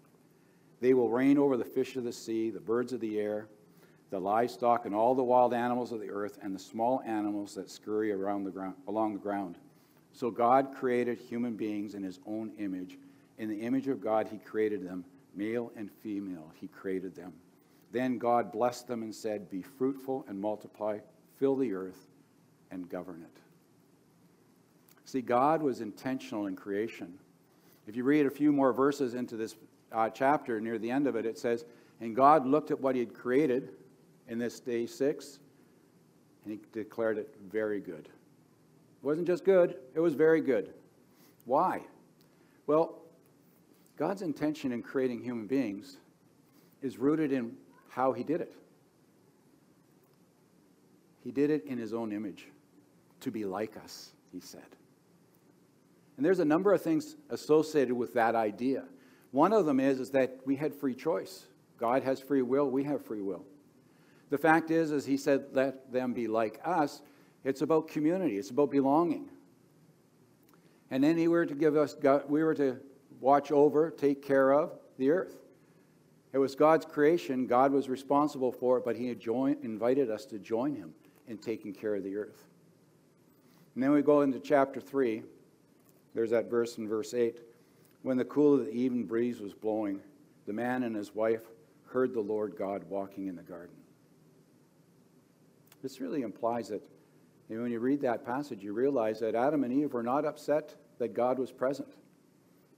They 0.80 0.94
will 0.94 1.10
reign 1.10 1.38
over 1.38 1.56
the 1.56 1.64
fish 1.64 1.96
of 1.96 2.04
the 2.04 2.12
sea, 2.12 2.50
the 2.50 2.60
birds 2.60 2.92
of 2.92 3.00
the 3.00 3.20
air, 3.20 3.46
the 4.10 4.18
livestock, 4.18 4.84
and 4.86 4.94
all 4.94 5.14
the 5.14 5.22
wild 5.22 5.54
animals 5.54 5.92
of 5.92 6.00
the 6.00 6.10
earth, 6.10 6.38
and 6.42 6.54
the 6.54 6.58
small 6.58 7.02
animals 7.06 7.54
that 7.54 7.70
scurry 7.70 8.12
around 8.12 8.44
the 8.44 8.50
ground, 8.50 8.74
along 8.88 9.12
the 9.12 9.20
ground. 9.20 9.58
So 10.12 10.30
God 10.30 10.74
created 10.74 11.18
human 11.18 11.54
beings 11.54 11.94
in 11.94 12.02
his 12.02 12.18
own 12.26 12.52
image. 12.58 12.98
In 13.38 13.48
the 13.48 13.60
image 13.60 13.88
of 13.88 14.00
God, 14.00 14.28
he 14.28 14.38
created 14.38 14.86
them. 14.86 15.04
Male 15.34 15.72
and 15.76 15.90
female, 16.02 16.50
he 16.60 16.68
created 16.68 17.14
them. 17.14 17.32
Then 17.92 18.16
God 18.18 18.50
blessed 18.50 18.88
them 18.88 19.02
and 19.02 19.14
said, 19.14 19.50
Be 19.50 19.62
fruitful 19.62 20.24
and 20.26 20.40
multiply, 20.40 20.98
fill 21.36 21.56
the 21.56 21.74
earth, 21.74 22.08
and 22.70 22.88
govern 22.88 23.22
it. 23.22 23.40
See, 25.04 25.20
God 25.20 25.62
was 25.62 25.82
intentional 25.82 26.46
in 26.46 26.56
creation. 26.56 27.18
If 27.86 27.94
you 27.94 28.04
read 28.04 28.24
a 28.24 28.30
few 28.30 28.50
more 28.50 28.72
verses 28.72 29.12
into 29.12 29.36
this 29.36 29.56
uh, 29.92 30.08
chapter, 30.08 30.58
near 30.58 30.78
the 30.78 30.90
end 30.90 31.06
of 31.06 31.16
it, 31.16 31.26
it 31.26 31.38
says, 31.38 31.66
And 32.00 32.16
God 32.16 32.46
looked 32.46 32.70
at 32.70 32.80
what 32.80 32.94
he 32.94 33.00
had 33.00 33.12
created 33.12 33.70
in 34.26 34.38
this 34.38 34.58
day 34.58 34.86
six, 34.86 35.38
and 36.44 36.52
he 36.54 36.60
declared 36.72 37.18
it 37.18 37.34
very 37.50 37.80
good. 37.80 38.06
It 38.06 39.04
wasn't 39.04 39.26
just 39.26 39.44
good, 39.44 39.76
it 39.94 40.00
was 40.00 40.14
very 40.14 40.40
good. 40.40 40.72
Why? 41.44 41.82
Well, 42.66 43.00
God's 43.98 44.22
intention 44.22 44.72
in 44.72 44.82
creating 44.82 45.22
human 45.22 45.46
beings 45.46 45.98
is 46.80 46.96
rooted 46.96 47.32
in 47.32 47.54
how 47.94 48.12
He 48.12 48.24
did 48.24 48.40
it. 48.40 48.54
He 51.22 51.30
did 51.30 51.50
it 51.50 51.64
in 51.66 51.78
His 51.78 51.92
own 51.92 52.12
image, 52.12 52.46
to 53.20 53.30
be 53.30 53.44
like 53.44 53.76
us, 53.76 54.10
He 54.32 54.40
said. 54.40 54.60
And 56.16 56.26
there's 56.26 56.40
a 56.40 56.44
number 56.44 56.72
of 56.72 56.82
things 56.82 57.16
associated 57.30 57.94
with 57.94 58.14
that 58.14 58.34
idea. 58.34 58.84
One 59.30 59.52
of 59.52 59.64
them 59.66 59.80
is, 59.80 60.00
is 60.00 60.10
that 60.10 60.38
we 60.44 60.56
had 60.56 60.74
free 60.74 60.94
choice. 60.94 61.46
God 61.78 62.02
has 62.02 62.20
free 62.20 62.42
will, 62.42 62.70
we 62.70 62.84
have 62.84 63.04
free 63.04 63.22
will. 63.22 63.44
The 64.30 64.38
fact 64.38 64.70
is, 64.70 64.92
as 64.92 65.06
He 65.06 65.16
said, 65.16 65.46
let 65.52 65.92
them 65.92 66.12
be 66.12 66.26
like 66.26 66.60
us, 66.64 67.02
it's 67.44 67.62
about 67.62 67.88
community. 67.88 68.38
It's 68.38 68.50
about 68.50 68.70
belonging. 68.70 69.28
And 70.90 71.02
then 71.02 71.16
he 71.16 71.28
were 71.28 71.46
to 71.46 71.54
give 71.54 71.76
us, 71.76 71.96
we 72.28 72.44
were 72.44 72.54
to 72.54 72.78
watch 73.20 73.50
over, 73.50 73.90
take 73.90 74.22
care 74.22 74.52
of 74.52 74.72
the 74.98 75.10
earth. 75.10 75.36
It 76.32 76.38
was 76.38 76.54
God's 76.54 76.86
creation. 76.86 77.46
God 77.46 77.72
was 77.72 77.88
responsible 77.88 78.52
for 78.52 78.78
it, 78.78 78.84
but 78.84 78.96
he 78.96 79.08
invited 79.08 80.10
us 80.10 80.24
to 80.26 80.38
join 80.38 80.74
him 80.74 80.94
in 81.28 81.38
taking 81.38 81.72
care 81.72 81.94
of 81.94 82.04
the 82.04 82.16
earth. 82.16 82.44
And 83.74 83.82
then 83.82 83.92
we 83.92 84.02
go 84.02 84.22
into 84.22 84.38
chapter 84.38 84.80
3. 84.80 85.22
There's 86.14 86.30
that 86.30 86.50
verse 86.50 86.78
in 86.78 86.88
verse 86.88 87.14
8. 87.14 87.40
When 88.02 88.16
the 88.16 88.24
cool 88.24 88.54
of 88.54 88.66
the 88.66 88.72
evening 88.72 89.04
breeze 89.04 89.40
was 89.40 89.54
blowing, 89.54 90.00
the 90.46 90.52
man 90.52 90.82
and 90.82 90.96
his 90.96 91.14
wife 91.14 91.42
heard 91.86 92.14
the 92.14 92.20
Lord 92.20 92.54
God 92.56 92.84
walking 92.88 93.28
in 93.28 93.36
the 93.36 93.42
garden. 93.42 93.76
This 95.82 96.00
really 96.00 96.22
implies 96.22 96.68
that 96.68 96.82
and 97.52 97.60
when 97.60 97.70
you 97.70 97.80
read 97.80 98.00
that 98.00 98.24
passage, 98.24 98.62
you 98.62 98.72
realize 98.72 99.20
that 99.20 99.34
Adam 99.34 99.62
and 99.62 99.72
Eve 99.72 99.92
were 99.92 100.02
not 100.02 100.24
upset 100.24 100.74
that 100.98 101.12
God 101.12 101.38
was 101.38 101.52
present. 101.52 101.88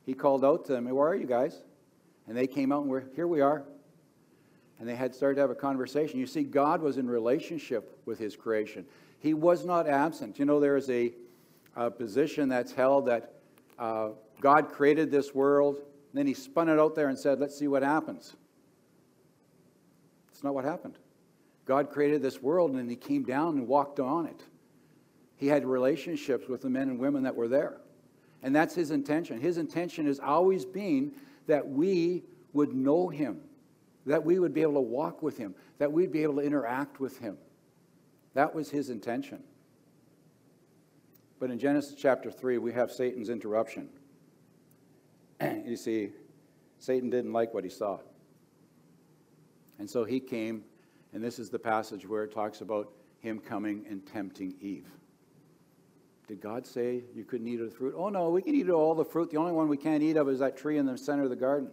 He 0.05 0.15
called 0.15 0.45
out 0.45 0.65
to 0.67 0.73
them, 0.73 0.87
hey, 0.87 0.93
Where 0.93 1.09
are 1.09 1.15
you 1.15 1.27
guys? 1.27 1.63
And 2.27 2.37
they 2.37 2.47
came 2.47 2.73
out 2.73 2.83
and 2.83 2.91
we're 2.91 3.05
here 3.15 3.27
we 3.27 3.41
are. 3.41 3.65
And 4.79 4.89
they 4.89 4.97
had 4.97 5.15
started 5.15 5.37
to 5.37 5.41
have 5.43 5.51
a 5.51 5.55
conversation. 5.55 6.19
You 6.19 6.27
see, 6.27 6.43
God 6.43 6.83
was 6.83 6.99
in 6.99 7.09
relationship 7.09 7.99
with 8.07 8.19
his 8.19 8.35
creation. 8.35 8.85
He 9.21 9.33
was 9.33 9.65
not 9.65 9.89
absent. 9.89 10.39
You 10.39 10.45
know, 10.45 10.59
there 10.59 10.77
is 10.77 10.91
a, 10.91 11.13
a 11.77 11.91
position 11.91 12.49
that's 12.49 12.73
held 12.73 13.07
that 13.07 13.35
uh, 13.79 14.11
God 14.41 14.71
created 14.71 15.11
this 15.11 15.35
world, 15.35 15.79
then 16.13 16.27
he 16.27 16.35
spun 16.35 16.69
it 16.69 16.79
out 16.79 16.95
there 16.95 17.09
and 17.09 17.19
said, 17.19 17.41
Let's 17.41 17.59
see 17.59 17.69
what 17.69 17.83
happens. 17.83 18.35
It's 20.31 20.45
not 20.45 20.55
what 20.55 20.65
happened. 20.65 20.99
God 21.65 21.91
created 21.91 22.23
this 22.23 22.43
world 22.43 22.71
and 22.71 22.79
then 22.79 22.89
he 22.89 22.97
came 22.97 23.25
down 23.25 23.57
and 23.57 23.67
walked 23.67 24.01
on 24.01 24.27
it. 24.27 24.43
He 25.37 25.47
had 25.47 25.65
relationships 25.65 26.49
with 26.49 26.63
the 26.63 26.71
men 26.71 26.89
and 26.89 26.99
women 26.99 27.23
that 27.23 27.35
were 27.35 27.49
there. 27.49 27.79
And 28.43 28.55
that's 28.55 28.75
his 28.75 28.91
intention. 28.91 29.41
His 29.41 29.57
intention 29.57 30.07
has 30.07 30.21
always 30.21 30.65
been 30.65 31.13
that 31.47 31.69
we 31.69 32.25
would 32.53 32.75
know 32.75 33.09
him, 33.09 33.41
that 34.07 34.25
we 34.25 34.39
would 34.39 34.55
be 34.55 34.63
able 34.63 34.75
to 34.75 34.81
walk 34.81 35.23
with 35.23 35.37
him, 35.37 35.55
that 35.79 35.93
we'd 35.93 36.13
be 36.13 36.23
able 36.23 36.37
to 36.37 36.41
interact 36.41 37.01
with 37.01 37.19
him. 37.19 37.37
That 38.35 38.55
was 38.55 38.71
his 38.71 38.91
intention. 38.91 39.43
But 41.39 41.51
in 41.51 41.59
Genesis 41.59 41.95
chapter 41.97 42.31
3, 42.31 42.59
we 42.59 42.73
have 42.73 42.91
Satan's 42.91 43.29
interruption. 43.29 43.89
you 45.67 45.77
see, 45.77 46.11
Satan 46.79 47.11
didn't 47.11 47.33
like 47.33 47.53
what 47.55 47.65
he 47.65 47.71
saw. 47.71 47.99
And 49.79 49.91
so 49.91 50.05
he 50.05 50.21
came, 50.21 50.65
and 51.13 51.23
this 51.23 51.39
is 51.39 51.51
the 51.51 51.59
passage 51.59 52.07
where 52.09 52.25
it 52.25 52.33
talks 52.33 52.61
about 52.61 52.93
him 53.21 53.39
coming 53.39 53.85
and 53.89 54.07
tempting 54.07 54.55
Eve. 54.61 54.89
Did 56.27 56.41
God 56.41 56.67
say 56.67 57.03
you 57.15 57.25
couldn't 57.25 57.47
eat 57.47 57.61
of 57.61 57.71
the 57.71 57.77
fruit? 57.77 57.95
Oh, 57.97 58.09
no, 58.09 58.31
we 58.31 58.41
can 58.41 58.55
eat 58.55 58.69
of 58.69 58.75
all 58.75 58.95
the 58.95 59.05
fruit. 59.05 59.31
The 59.31 59.37
only 59.37 59.53
one 59.53 59.69
we 59.69 59.77
can't 59.77 60.03
eat 60.03 60.17
of 60.17 60.29
is 60.29 60.39
that 60.39 60.57
tree 60.57 60.79
in 60.79 60.87
the 60.87 60.97
center 60.97 61.23
of 61.23 61.31
the 61.31 61.37
garden. 61.37 61.71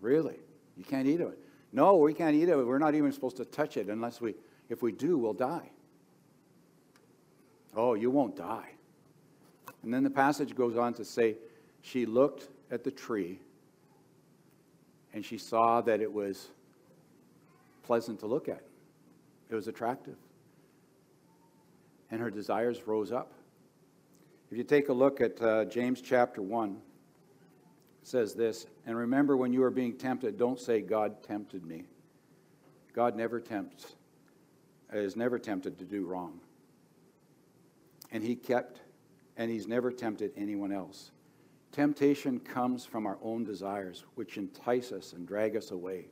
Really? 0.00 0.36
You 0.76 0.84
can't 0.84 1.06
eat 1.06 1.20
of 1.20 1.32
it? 1.32 1.38
No, 1.72 1.96
we 1.96 2.14
can't 2.14 2.34
eat 2.34 2.48
of 2.48 2.58
it. 2.60 2.66
We're 2.66 2.78
not 2.78 2.94
even 2.94 3.12
supposed 3.12 3.36
to 3.36 3.44
touch 3.44 3.76
it 3.76 3.88
unless 3.88 4.20
we, 4.20 4.34
if 4.68 4.82
we 4.82 4.90
do, 4.90 5.16
we'll 5.16 5.32
die. 5.32 5.70
Oh, 7.76 7.94
you 7.94 8.10
won't 8.10 8.36
die. 8.36 8.70
And 9.82 9.94
then 9.94 10.02
the 10.02 10.10
passage 10.10 10.56
goes 10.56 10.76
on 10.76 10.94
to 10.94 11.04
say, 11.04 11.36
she 11.82 12.04
looked 12.06 12.48
at 12.70 12.82
the 12.82 12.90
tree 12.90 13.38
and 15.12 15.24
she 15.24 15.38
saw 15.38 15.80
that 15.82 16.00
it 16.00 16.12
was 16.12 16.48
pleasant 17.84 18.20
to 18.20 18.26
look 18.26 18.48
at. 18.48 18.62
It 19.50 19.54
was 19.54 19.68
attractive. 19.68 20.16
And 22.10 22.20
her 22.20 22.30
desires 22.30 22.86
rose 22.86 23.12
up. 23.12 23.32
If 24.50 24.56
you 24.56 24.64
take 24.64 24.88
a 24.88 24.92
look 24.92 25.20
at 25.20 25.40
uh, 25.42 25.66
James 25.66 26.00
chapter 26.00 26.40
1, 26.40 26.70
it 26.70 28.08
says 28.08 28.34
this 28.34 28.66
And 28.86 28.96
remember, 28.96 29.36
when 29.36 29.52
you 29.52 29.62
are 29.62 29.70
being 29.70 29.94
tempted, 29.94 30.38
don't 30.38 30.58
say, 30.58 30.80
God 30.80 31.22
tempted 31.22 31.66
me. 31.66 31.84
God 32.94 33.14
never 33.14 33.40
tempts, 33.40 33.94
is 34.92 35.16
never 35.16 35.38
tempted 35.38 35.78
to 35.78 35.84
do 35.84 36.04
wrong. 36.04 36.40
And 38.10 38.24
he 38.24 38.34
kept, 38.34 38.80
and 39.36 39.50
he's 39.50 39.68
never 39.68 39.92
tempted 39.92 40.32
anyone 40.36 40.72
else. 40.72 41.10
Temptation 41.72 42.40
comes 42.40 42.86
from 42.86 43.06
our 43.06 43.18
own 43.22 43.44
desires, 43.44 44.04
which 44.14 44.38
entice 44.38 44.90
us 44.90 45.12
and 45.12 45.28
drag 45.28 45.56
us 45.56 45.70
away. 45.70 46.06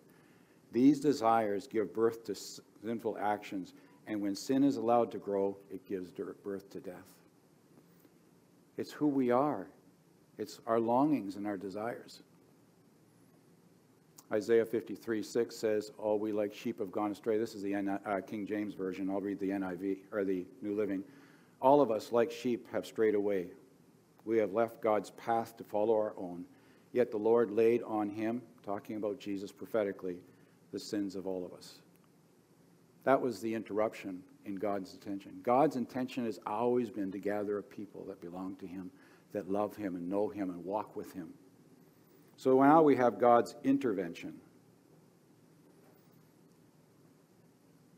These 0.72 1.00
desires 1.00 1.66
give 1.66 1.94
birth 1.94 2.24
to 2.24 2.34
sinful 2.34 3.16
actions, 3.18 3.72
and 4.06 4.20
when 4.20 4.34
sin 4.34 4.62
is 4.62 4.76
allowed 4.76 5.10
to 5.12 5.18
grow, 5.18 5.56
it 5.70 5.86
gives 5.86 6.10
birth 6.44 6.70
to 6.70 6.80
death. 6.80 6.94
It's 8.76 8.92
who 8.92 9.06
we 9.06 9.30
are, 9.30 9.66
it's 10.38 10.60
our 10.66 10.78
longings 10.78 11.36
and 11.36 11.46
our 11.46 11.56
desires. 11.56 12.22
Isaiah 14.32 14.66
53 14.66 15.22
6 15.22 15.54
says, 15.54 15.92
All 15.98 16.18
we 16.18 16.32
like 16.32 16.52
sheep 16.52 16.80
have 16.80 16.90
gone 16.90 17.12
astray. 17.12 17.38
This 17.38 17.54
is 17.54 17.62
the 17.62 17.76
uh, 17.76 18.20
King 18.22 18.44
James 18.44 18.74
Version. 18.74 19.08
I'll 19.08 19.20
read 19.20 19.38
the 19.38 19.50
NIV, 19.50 19.98
or 20.12 20.24
the 20.24 20.44
New 20.62 20.74
Living. 20.74 21.04
All 21.62 21.80
of 21.80 21.90
us, 21.90 22.10
like 22.12 22.30
sheep, 22.30 22.66
have 22.72 22.84
strayed 22.84 23.14
away. 23.14 23.46
We 24.24 24.38
have 24.38 24.52
left 24.52 24.80
God's 24.80 25.10
path 25.10 25.56
to 25.58 25.64
follow 25.64 25.94
our 25.94 26.12
own. 26.16 26.44
Yet 26.92 27.12
the 27.12 27.18
Lord 27.18 27.50
laid 27.50 27.82
on 27.84 28.10
him, 28.10 28.42
talking 28.64 28.96
about 28.96 29.20
Jesus 29.20 29.52
prophetically, 29.52 30.16
the 30.72 30.78
sins 30.78 31.14
of 31.14 31.26
all 31.26 31.44
of 31.44 31.52
us. 31.56 31.76
That 33.06 33.20
was 33.20 33.40
the 33.40 33.54
interruption 33.54 34.20
in 34.46 34.56
God's 34.56 34.92
intention. 34.92 35.38
God's 35.44 35.76
intention 35.76 36.24
has 36.24 36.40
always 36.44 36.90
been 36.90 37.12
to 37.12 37.20
gather 37.20 37.56
a 37.56 37.62
people 37.62 38.04
that 38.08 38.20
belong 38.20 38.56
to 38.56 38.66
him, 38.66 38.90
that 39.32 39.48
love 39.48 39.76
him 39.76 39.94
and 39.94 40.10
know 40.10 40.28
him 40.28 40.50
and 40.50 40.64
walk 40.64 40.96
with 40.96 41.12
him. 41.12 41.28
So 42.36 42.60
now 42.60 42.82
we 42.82 42.96
have 42.96 43.20
God's 43.20 43.54
intervention. 43.62 44.34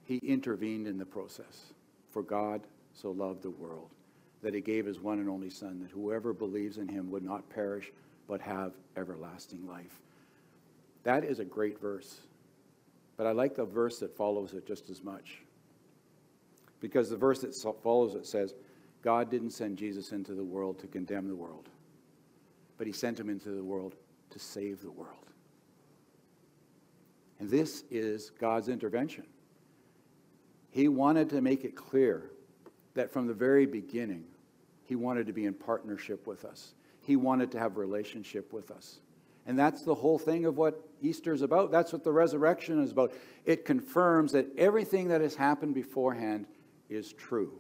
He 0.05 0.19
intervened 0.19 0.87
in 0.87 0.99
the 0.99 1.07
process. 1.07 1.73
For 2.11 2.23
God 2.23 2.61
so 2.93 3.11
loved 3.11 3.43
the 3.43 3.51
world 3.51 3.89
that 4.43 4.53
he 4.53 4.61
gave 4.61 4.85
his 4.85 5.01
one 5.01 5.21
and 5.21 5.29
only 5.31 5.49
Son, 5.49 5.81
that 5.81 5.91
whoever 5.91 6.35
believes 6.35 6.77
in 6.77 6.87
him 6.87 7.11
would 7.11 7.25
not 7.25 7.49
perish, 7.49 7.91
but 8.29 8.43
have 8.43 8.73
everlasting 8.95 9.67
life. 9.67 10.03
That 11.05 11.25
is 11.25 11.39
a 11.39 11.47
great 11.47 11.81
verse. 11.81 12.21
But 13.19 13.27
I 13.27 13.33
like 13.33 13.57
the 13.57 13.67
verse 13.67 13.99
that 13.99 14.17
follows 14.17 14.55
it 14.55 14.67
just 14.67 14.89
as 14.89 15.03
much. 15.03 15.43
Because 16.81 17.11
the 17.11 17.17
verse 17.17 17.41
that 17.41 17.55
follows 17.83 18.15
it 18.15 18.25
says, 18.25 18.55
God 19.03 19.31
didn't 19.31 19.51
send 19.51 19.77
Jesus 19.77 20.13
into 20.13 20.33
the 20.35 20.45
world 20.45 20.79
to 20.79 20.87
condemn 20.87 21.29
the 21.29 21.35
world, 21.35 21.69
but 22.79 22.87
he 22.87 22.93
sent 22.93 23.19
him 23.19 23.29
into 23.29 23.51
the 23.51 23.63
world 23.63 23.97
to 24.31 24.39
save 24.39 24.81
the 24.81 24.91
world. 24.91 25.27
And 27.41 27.51
this 27.51 27.85
is 27.91 28.31
God's 28.41 28.69
intervention. 28.69 29.25
He 30.71 30.89
wanted 30.89 31.31
to 31.31 31.41
make 31.41 31.65
it 31.65 31.75
clear 31.77 32.31
that 32.95 33.13
from 33.13 33.27
the 33.27 33.35
very 33.35 33.67
beginning, 33.67 34.25
he 34.85 34.95
wanted 34.97 35.27
to 35.27 35.33
be 35.33 35.47
in 35.47 35.55
partnership 35.55 36.27
with 36.27 36.45
us. 36.45 36.75
He 37.03 37.17
wanted 37.17 37.51
to 37.53 37.59
have 37.59 37.77
relationship 37.77 38.53
with 38.53 38.71
us. 38.71 39.01
And 39.49 39.59
that's 39.59 39.83
the 39.83 39.95
whole 39.95 40.19
thing 40.19 40.45
of 40.45 40.59
what 40.59 40.79
Easter 41.01 41.33
is 41.33 41.41
about. 41.41 41.73
That's 41.73 41.91
what 41.91 42.05
the 42.05 42.13
resurrection 42.13 42.83
is 42.83 42.93
about. 42.93 43.13
It 43.47 43.65
confirms 43.65 44.33
that 44.33 44.47
everything 44.59 45.09
that 45.09 45.23
has 45.23 45.35
happened 45.35 45.75
beforehand 45.75 46.47
is 46.91 47.15
true. 47.15 47.59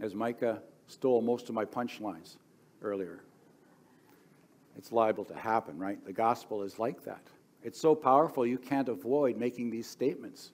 As 0.00 0.14
Micah 0.14 0.62
stole 0.88 1.20
most 1.20 1.50
of 1.50 1.54
my 1.54 1.66
punchlines 1.66 2.36
earlier. 2.82 3.20
It's 4.78 4.90
liable 4.90 5.24
to 5.26 5.34
happen, 5.34 5.78
right? 5.78 6.02
The 6.04 6.12
gospel 6.12 6.62
is 6.62 6.78
like 6.78 7.04
that. 7.04 7.22
It's 7.62 7.80
so 7.80 7.94
powerful 7.94 8.46
you 8.46 8.58
can't 8.58 8.88
avoid 8.88 9.36
making 9.36 9.70
these 9.70 9.88
statements. 9.88 10.52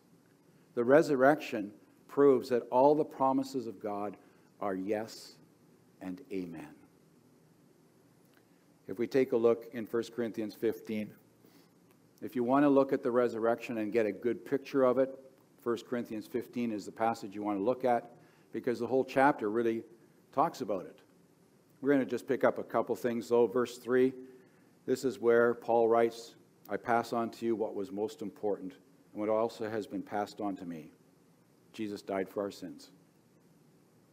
The 0.75 0.83
resurrection 0.85 1.71
proves 2.09 2.49
that 2.49 2.67
all 2.71 2.97
the 2.97 3.05
promises 3.05 3.69
of 3.69 3.81
God 3.81 4.17
are 4.61 4.75
yes 4.75 5.35
and 6.01 6.21
amen. 6.33 6.82
If 8.93 8.99
we 8.99 9.07
take 9.07 9.33
a 9.33 9.37
look 9.39 9.71
in 9.73 9.87
1 9.87 10.03
Corinthians 10.15 10.55
15, 10.55 11.11
if 12.21 12.37
you 12.37 12.45
want 12.45 12.67
to 12.67 12.69
look 12.69 12.93
at 12.93 13.03
the 13.03 13.11
resurrection 13.11 13.79
and 13.79 13.91
get 13.91 14.05
a 14.05 14.13
good 14.13 14.45
picture 14.45 14.85
of 14.85 14.99
it, 14.99 15.19
1 15.63 15.79
Corinthians 15.89 16.27
15 16.27 16.71
is 16.71 16.85
the 16.85 16.93
passage 16.93 17.35
you 17.35 17.43
want 17.43 17.59
to 17.59 17.65
look 17.65 17.87
at 17.87 18.11
because 18.53 18.79
the 18.79 18.87
whole 18.87 19.03
chapter 19.03 19.49
really 19.49 19.83
talks 20.35 20.61
about 20.61 20.85
it. 20.85 20.99
We're 21.81 21.89
going 21.89 22.05
to 22.05 22.11
just 22.11 22.29
pick 22.29 22.45
up 22.45 22.59
a 22.59 22.63
couple 22.63 22.95
things 22.95 23.31
though. 23.31 23.47
Verse 23.47 23.79
3, 23.79 24.13
this 24.85 25.07
is 25.07 25.19
where 25.19 25.55
Paul 25.55 25.89
writes, 25.89 26.35
I 26.69 26.77
pass 26.77 27.15
on 27.15 27.31
to 27.31 27.47
you 27.47 27.57
what 27.57 27.75
was 27.75 27.91
most 27.91 28.21
important 28.21 28.75
and 29.15 29.21
what 29.23 29.31
also 29.31 29.71
has 29.71 29.87
been 29.87 30.03
passed 30.03 30.43
on 30.43 30.55
to 30.57 30.67
me. 30.67 30.91
Jesus 31.73 32.03
died 32.03 32.29
for 32.29 32.43
our 32.43 32.51
sins. 32.51 32.91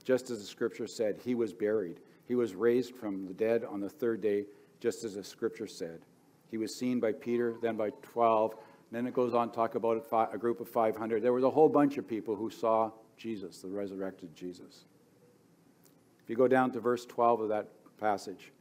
Just 0.05 0.29
as 0.29 0.39
the 0.39 0.45
scripture 0.45 0.88
said, 0.88 1.19
he 1.21 1.36
was 1.36 1.51
buried. 1.51 2.00
He 2.29 2.36
was 2.36 2.55
raised 2.55 2.95
from 2.95 3.25
the 3.25 3.33
dead 3.33 3.65
on 3.65 3.81
the 3.81 3.89
third 3.89 4.21
day, 4.21 4.45
just 4.79 5.03
as 5.03 5.15
the 5.15 5.24
scripture 5.24 5.67
said. 5.67 6.01
He 6.50 6.57
was 6.57 6.77
seen 6.77 7.00
by 7.00 7.12
Peter, 7.12 7.55
then 7.62 7.75
by 7.75 7.91
12. 8.01 8.55
Then 8.91 9.05
it 9.05 9.13
goes 9.13 9.33
on 9.33 9.50
to 9.50 9.55
talk 9.55 9.75
about 9.75 10.05
a 10.33 10.38
group 10.38 10.59
of 10.59 10.69
500. 10.69 11.21
There 11.21 11.33
was 11.33 11.43
a 11.43 11.50
whole 11.50 11.69
bunch 11.69 11.98
of 11.98 12.07
people 12.07 12.36
who 12.36 12.50
saw 12.50 12.91
Jesus, 13.17 13.62
the 13.62 13.67
resurrected 13.67 14.36
Jesus. 14.36 14.86
If 16.24 16.29
you 16.29 16.36
go 16.36 16.48
down 16.48 16.71
to 16.71 16.79
verse 16.79 17.05
12 17.05 17.41
of 17.41 17.50
that 17.50 17.67
passage, 18.00 18.51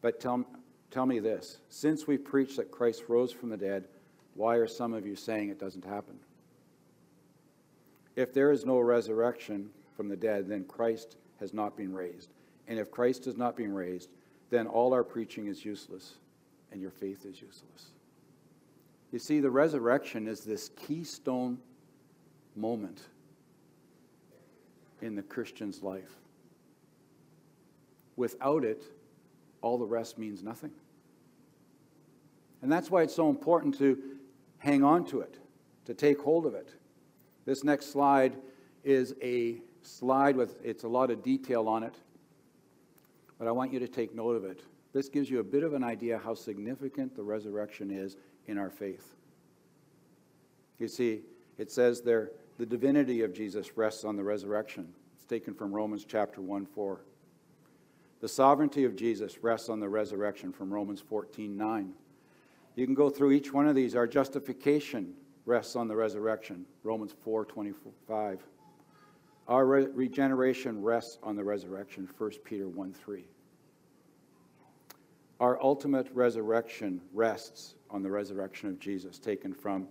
but 0.00 0.20
tell, 0.20 0.44
tell 0.90 1.06
me 1.06 1.18
this 1.18 1.58
since 1.68 2.06
we 2.06 2.18
preach 2.18 2.56
that 2.56 2.70
Christ 2.70 3.04
rose 3.08 3.32
from 3.32 3.48
the 3.48 3.56
dead, 3.56 3.88
why 4.34 4.56
are 4.56 4.66
some 4.66 4.92
of 4.92 5.06
you 5.06 5.16
saying 5.16 5.48
it 5.48 5.58
doesn't 5.58 5.84
happen? 5.84 6.18
If 8.16 8.32
there 8.32 8.52
is 8.52 8.64
no 8.64 8.78
resurrection 8.78 9.70
from 9.96 10.08
the 10.08 10.16
dead, 10.16 10.48
then 10.48 10.64
Christ 10.64 11.16
has 11.40 11.52
not 11.52 11.76
been 11.76 11.92
raised. 11.92 12.30
And 12.68 12.78
if 12.78 12.90
Christ 12.90 13.24
has 13.24 13.36
not 13.36 13.56
been 13.56 13.72
raised, 13.72 14.10
then 14.54 14.66
all 14.66 14.94
our 14.94 15.02
preaching 15.02 15.48
is 15.48 15.64
useless 15.64 16.14
and 16.70 16.80
your 16.80 16.90
faith 16.90 17.26
is 17.26 17.40
useless. 17.40 17.88
You 19.10 19.18
see, 19.18 19.40
the 19.40 19.50
resurrection 19.50 20.28
is 20.28 20.40
this 20.40 20.70
keystone 20.86 21.58
moment 22.56 23.00
in 25.02 25.14
the 25.14 25.22
Christian's 25.22 25.82
life. 25.82 26.10
Without 28.16 28.64
it, 28.64 28.84
all 29.60 29.76
the 29.76 29.86
rest 29.86 30.18
means 30.18 30.42
nothing. 30.42 30.70
And 32.62 32.70
that's 32.70 32.90
why 32.90 33.02
it's 33.02 33.14
so 33.14 33.28
important 33.28 33.76
to 33.78 33.98
hang 34.58 34.84
on 34.84 35.04
to 35.06 35.20
it, 35.20 35.38
to 35.86 35.94
take 35.94 36.20
hold 36.20 36.46
of 36.46 36.54
it. 36.54 36.74
This 37.44 37.64
next 37.64 37.92
slide 37.92 38.36
is 38.84 39.14
a 39.20 39.60
slide 39.82 40.36
with, 40.36 40.64
it's 40.64 40.84
a 40.84 40.88
lot 40.88 41.10
of 41.10 41.22
detail 41.22 41.68
on 41.68 41.82
it, 41.82 41.94
but 43.44 43.50
I 43.50 43.52
want 43.52 43.74
you 43.74 43.78
to 43.78 43.88
take 43.88 44.14
note 44.14 44.36
of 44.36 44.44
it. 44.46 44.62
This 44.94 45.10
gives 45.10 45.28
you 45.28 45.40
a 45.40 45.44
bit 45.44 45.64
of 45.64 45.74
an 45.74 45.84
idea 45.84 46.18
how 46.18 46.32
significant 46.32 47.14
the 47.14 47.22
resurrection 47.22 47.90
is 47.90 48.16
in 48.46 48.56
our 48.56 48.70
faith. 48.70 49.16
You 50.78 50.88
see, 50.88 51.20
it 51.58 51.70
says 51.70 52.00
there, 52.00 52.30
the 52.56 52.64
divinity 52.64 53.20
of 53.20 53.34
Jesus 53.34 53.76
rests 53.76 54.02
on 54.02 54.16
the 54.16 54.24
resurrection. 54.24 54.88
It's 55.14 55.26
taken 55.26 55.52
from 55.52 55.74
Romans 55.74 56.06
chapter 56.08 56.40
1 56.40 56.64
4. 56.64 57.02
The 58.22 58.28
sovereignty 58.28 58.84
of 58.84 58.96
Jesus 58.96 59.36
rests 59.44 59.68
on 59.68 59.78
the 59.78 59.90
resurrection 59.90 60.50
from 60.50 60.72
Romans 60.72 61.02
14 61.02 61.54
9. 61.54 61.92
You 62.76 62.86
can 62.86 62.94
go 62.94 63.10
through 63.10 63.32
each 63.32 63.52
one 63.52 63.68
of 63.68 63.74
these. 63.74 63.94
Our 63.94 64.06
justification 64.06 65.12
rests 65.44 65.76
on 65.76 65.86
the 65.86 65.96
resurrection. 65.96 66.64
Romans 66.82 67.14
4 67.22 67.44
25. 67.44 68.42
Our 69.48 69.66
re- 69.66 69.86
regeneration 69.92 70.82
rests 70.82 71.18
on 71.22 71.36
the 71.36 71.44
resurrection, 71.44 72.08
1 72.16 72.30
Peter 72.42 72.70
1 72.70 72.94
3. 72.94 73.26
Our 75.44 75.62
ultimate 75.62 76.08
resurrection 76.14 77.02
rests 77.12 77.74
on 77.90 78.02
the 78.02 78.10
resurrection 78.10 78.70
of 78.70 78.80
Jesus, 78.80 79.18
taken 79.18 79.52
from 79.52 79.86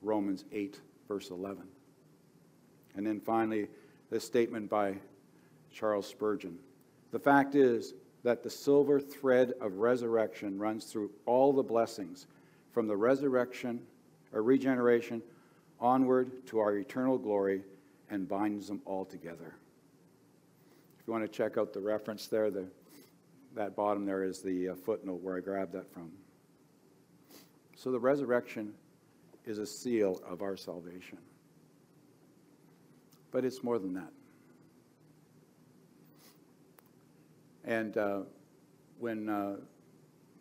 Romans 0.00 0.46
8, 0.52 0.80
verse 1.06 1.28
11. 1.28 1.64
And 2.96 3.06
then 3.06 3.20
finally, 3.20 3.68
this 4.08 4.24
statement 4.24 4.70
by 4.70 4.94
Charles 5.70 6.06
Spurgeon. 6.06 6.56
The 7.10 7.18
fact 7.18 7.54
is 7.54 7.92
that 8.22 8.42
the 8.42 8.48
silver 8.48 8.98
thread 8.98 9.52
of 9.60 9.74
resurrection 9.74 10.58
runs 10.58 10.86
through 10.86 11.10
all 11.26 11.52
the 11.52 11.62
blessings 11.62 12.26
from 12.72 12.86
the 12.86 12.96
resurrection 12.96 13.82
or 14.32 14.42
regeneration 14.42 15.20
onward 15.78 16.46
to 16.46 16.58
our 16.58 16.74
eternal 16.74 17.18
glory 17.18 17.60
and 18.08 18.26
binds 18.26 18.68
them 18.68 18.80
all 18.86 19.04
together. 19.04 19.56
If 20.98 21.06
you 21.06 21.12
want 21.12 21.26
to 21.26 21.28
check 21.28 21.58
out 21.58 21.74
the 21.74 21.80
reference 21.80 22.28
there, 22.28 22.50
the, 22.50 22.64
that 23.56 23.74
bottom 23.74 24.04
there 24.04 24.22
is 24.22 24.40
the 24.40 24.68
uh, 24.68 24.74
footnote 24.74 25.22
where 25.22 25.36
I 25.36 25.40
grabbed 25.40 25.72
that 25.72 25.90
from. 25.92 26.12
So 27.74 27.90
the 27.90 27.98
resurrection 27.98 28.74
is 29.46 29.58
a 29.58 29.66
seal 29.66 30.20
of 30.28 30.42
our 30.42 30.56
salvation. 30.56 31.18
But 33.30 33.44
it's 33.44 33.64
more 33.64 33.78
than 33.78 33.94
that. 33.94 34.12
And 37.64 37.96
uh, 37.96 38.20
when 38.98 39.28
uh, 39.28 39.56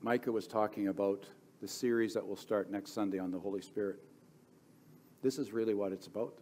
Micah 0.02 0.32
was 0.32 0.46
talking 0.46 0.90
about 0.90 1.26
the 1.62 1.68
series 1.68 2.14
that 2.14 2.28
will 2.28 2.36
start 2.36 2.70
next 2.70 2.92
Sunday 2.92 3.18
on 3.18 3.32
the 3.32 3.40
Holy 3.40 3.62
Spirit, 3.62 4.00
this 5.22 5.40
is 5.40 5.52
really 5.52 5.74
what 5.74 5.92
it's 5.92 6.08
about. 6.08 6.38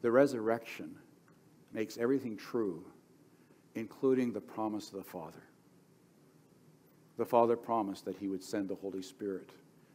The 0.00 0.10
resurrection 0.10 0.94
makes 1.72 1.98
everything 1.98 2.36
true, 2.36 2.84
including 3.74 4.32
the 4.32 4.40
promise 4.40 4.88
of 4.88 4.96
the 4.96 5.04
Father. 5.04 5.42
The 7.22 7.26
Father 7.26 7.56
promised 7.56 8.04
that 8.06 8.16
He 8.16 8.26
would 8.26 8.42
send 8.42 8.68
the 8.68 8.74
Holy 8.74 9.00
Spirit, 9.00 9.50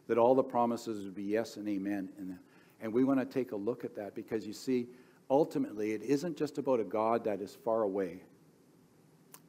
that 0.08 0.18
all 0.18 0.34
the 0.34 0.42
promises 0.42 1.04
would 1.04 1.14
be 1.14 1.24
yes 1.24 1.58
and 1.58 1.68
amen. 1.68 2.08
And, 2.18 2.38
and 2.80 2.94
we 2.94 3.04
want 3.04 3.20
to 3.20 3.26
take 3.26 3.52
a 3.52 3.56
look 3.58 3.84
at 3.84 3.98
that 3.98 4.16
because 4.16 4.48
you 4.48 4.54
see, 4.54 4.88
ultimately, 5.30 5.92
it 5.92 6.02
isn't 6.04 6.38
just 6.38 6.58
about 6.58 6.80
a 6.80 6.86
God 6.86 7.26
that 7.26 7.42
is 7.42 7.54
far 7.54 7.82
away, 7.82 8.22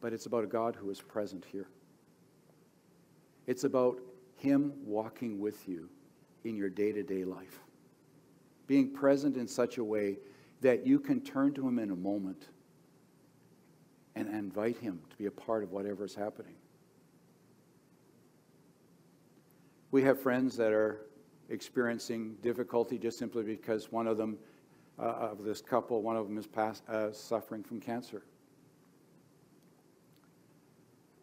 but 0.00 0.12
it's 0.12 0.26
about 0.26 0.42
a 0.42 0.48
God 0.48 0.74
who 0.74 0.90
is 0.90 1.00
present 1.00 1.44
here. 1.52 1.68
It's 3.46 3.62
about 3.62 4.00
Him 4.34 4.72
walking 4.84 5.38
with 5.38 5.68
you 5.68 5.88
in 6.42 6.56
your 6.56 6.70
day 6.70 6.90
to 6.90 7.04
day 7.04 7.22
life, 7.22 7.60
being 8.66 8.92
present 8.92 9.36
in 9.36 9.46
such 9.46 9.78
a 9.78 9.84
way 9.84 10.18
that 10.62 10.84
you 10.84 10.98
can 10.98 11.20
turn 11.20 11.54
to 11.54 11.68
Him 11.68 11.78
in 11.78 11.92
a 11.92 11.96
moment 11.96 12.48
and 14.16 14.26
invite 14.30 14.78
Him 14.78 14.98
to 15.10 15.16
be 15.16 15.26
a 15.26 15.30
part 15.30 15.62
of 15.62 15.70
whatever 15.70 16.04
is 16.04 16.16
happening. 16.16 16.56
We 19.90 20.02
have 20.02 20.20
friends 20.20 20.56
that 20.56 20.72
are 20.72 21.06
experiencing 21.48 22.36
difficulty 22.42 22.98
just 22.98 23.18
simply 23.18 23.42
because 23.42 23.90
one 23.90 24.06
of 24.06 24.16
them, 24.18 24.38
uh, 24.98 25.02
of 25.02 25.44
this 25.44 25.62
couple, 25.62 26.02
one 26.02 26.16
of 26.16 26.26
them 26.26 26.36
is 26.36 26.46
past, 26.46 26.86
uh, 26.88 27.12
suffering 27.12 27.62
from 27.62 27.80
cancer. 27.80 28.22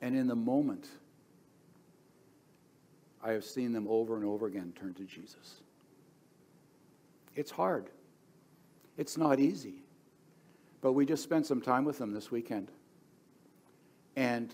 And 0.01 0.15
in 0.15 0.27
the 0.27 0.35
moment, 0.35 0.87
I 3.23 3.31
have 3.31 3.43
seen 3.43 3.71
them 3.71 3.87
over 3.87 4.15
and 4.15 4.25
over 4.25 4.47
again 4.47 4.73
turn 4.79 4.93
to 4.95 5.03
Jesus. 5.03 5.61
It's 7.35 7.51
hard. 7.51 7.89
It's 8.97 9.17
not 9.17 9.39
easy. 9.39 9.83
But 10.81 10.93
we 10.93 11.05
just 11.05 11.23
spent 11.23 11.45
some 11.45 11.61
time 11.61 11.85
with 11.85 11.97
them 11.97 12.13
this 12.13 12.31
weekend. 12.31 12.71
And 14.15 14.53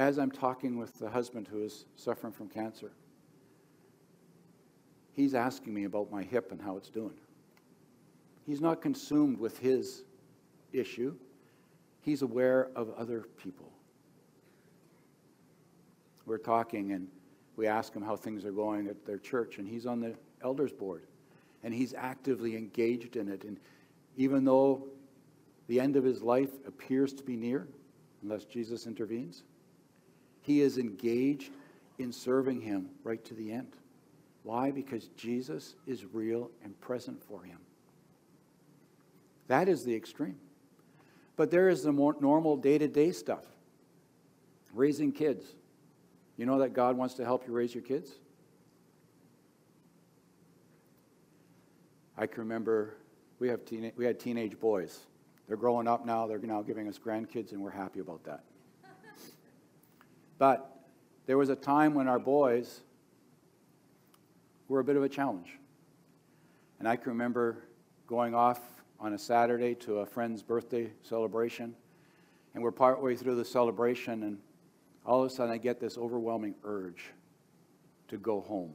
as 0.00 0.18
I'm 0.18 0.30
talking 0.30 0.78
with 0.78 0.98
the 0.98 1.10
husband 1.10 1.46
who 1.46 1.62
is 1.62 1.84
suffering 1.94 2.32
from 2.32 2.48
cancer, 2.48 2.90
he's 5.12 5.34
asking 5.34 5.74
me 5.74 5.84
about 5.84 6.10
my 6.10 6.22
hip 6.22 6.52
and 6.52 6.60
how 6.60 6.78
it's 6.78 6.88
doing. 6.88 7.14
He's 8.46 8.62
not 8.62 8.80
consumed 8.80 9.38
with 9.38 9.58
his 9.58 10.04
issue, 10.72 11.14
he's 12.00 12.22
aware 12.22 12.70
of 12.74 12.90
other 12.96 13.26
people. 13.42 13.70
We're 16.24 16.38
talking, 16.38 16.92
and 16.92 17.06
we 17.56 17.66
ask 17.66 17.94
him 17.94 18.02
how 18.02 18.16
things 18.16 18.44
are 18.46 18.52
going 18.52 18.88
at 18.88 19.04
their 19.04 19.18
church, 19.18 19.58
and 19.58 19.68
he's 19.68 19.84
on 19.84 20.00
the 20.00 20.14
elders 20.42 20.72
board 20.72 21.02
and 21.62 21.74
he's 21.74 21.92
actively 21.92 22.56
engaged 22.56 23.16
in 23.16 23.28
it. 23.28 23.44
And 23.44 23.58
even 24.16 24.44
though 24.44 24.86
the 25.68 25.78
end 25.78 25.96
of 25.96 26.04
his 26.04 26.22
life 26.22 26.50
appears 26.66 27.12
to 27.14 27.22
be 27.22 27.36
near, 27.36 27.68
unless 28.22 28.44
Jesus 28.44 28.86
intervenes, 28.86 29.42
he 30.50 30.62
is 30.62 30.78
engaged 30.78 31.52
in 32.00 32.10
serving 32.10 32.60
him 32.60 32.88
right 33.04 33.24
to 33.24 33.34
the 33.34 33.52
end. 33.52 33.68
Why? 34.42 34.72
Because 34.72 35.06
Jesus 35.16 35.76
is 35.86 36.04
real 36.04 36.50
and 36.64 36.78
present 36.80 37.22
for 37.22 37.40
him. 37.44 37.58
That 39.46 39.68
is 39.68 39.84
the 39.84 39.94
extreme. 39.94 40.38
But 41.36 41.52
there 41.52 41.68
is 41.68 41.84
the 41.84 41.92
more 41.92 42.16
normal 42.20 42.56
day 42.56 42.78
to 42.78 42.88
day 42.88 43.12
stuff 43.12 43.44
raising 44.74 45.12
kids. 45.12 45.44
You 46.36 46.46
know 46.46 46.58
that 46.58 46.72
God 46.72 46.96
wants 46.96 47.14
to 47.14 47.24
help 47.24 47.46
you 47.46 47.52
raise 47.52 47.72
your 47.72 47.84
kids? 47.84 48.10
I 52.18 52.26
can 52.26 52.40
remember 52.40 52.96
we, 53.38 53.48
have 53.48 53.64
teen, 53.64 53.92
we 53.96 54.04
had 54.04 54.18
teenage 54.18 54.58
boys. 54.58 54.98
They're 55.46 55.56
growing 55.56 55.86
up 55.86 56.04
now. 56.04 56.26
They're 56.26 56.38
now 56.38 56.62
giving 56.62 56.88
us 56.88 56.98
grandkids, 56.98 57.52
and 57.52 57.62
we're 57.62 57.70
happy 57.70 58.00
about 58.00 58.24
that. 58.24 58.42
But 60.40 60.82
there 61.26 61.38
was 61.38 61.50
a 61.50 61.54
time 61.54 61.94
when 61.94 62.08
our 62.08 62.18
boys 62.18 62.80
were 64.66 64.80
a 64.80 64.84
bit 64.84 64.96
of 64.96 65.04
a 65.04 65.08
challenge. 65.08 65.56
And 66.80 66.88
I 66.88 66.96
can 66.96 67.12
remember 67.12 67.58
going 68.08 68.34
off 68.34 68.60
on 68.98 69.12
a 69.12 69.18
Saturday 69.18 69.76
to 69.76 69.98
a 69.98 70.06
friend's 70.06 70.42
birthday 70.42 70.90
celebration, 71.02 71.76
and 72.54 72.62
we're 72.64 72.72
partway 72.72 73.14
through 73.14 73.36
the 73.36 73.44
celebration, 73.44 74.24
and 74.24 74.38
all 75.06 75.22
of 75.22 75.30
a 75.30 75.32
sudden 75.32 75.52
I 75.52 75.58
get 75.58 75.78
this 75.78 75.96
overwhelming 75.96 76.56
urge 76.64 77.04
to 78.08 78.16
go 78.18 78.40
home 78.40 78.74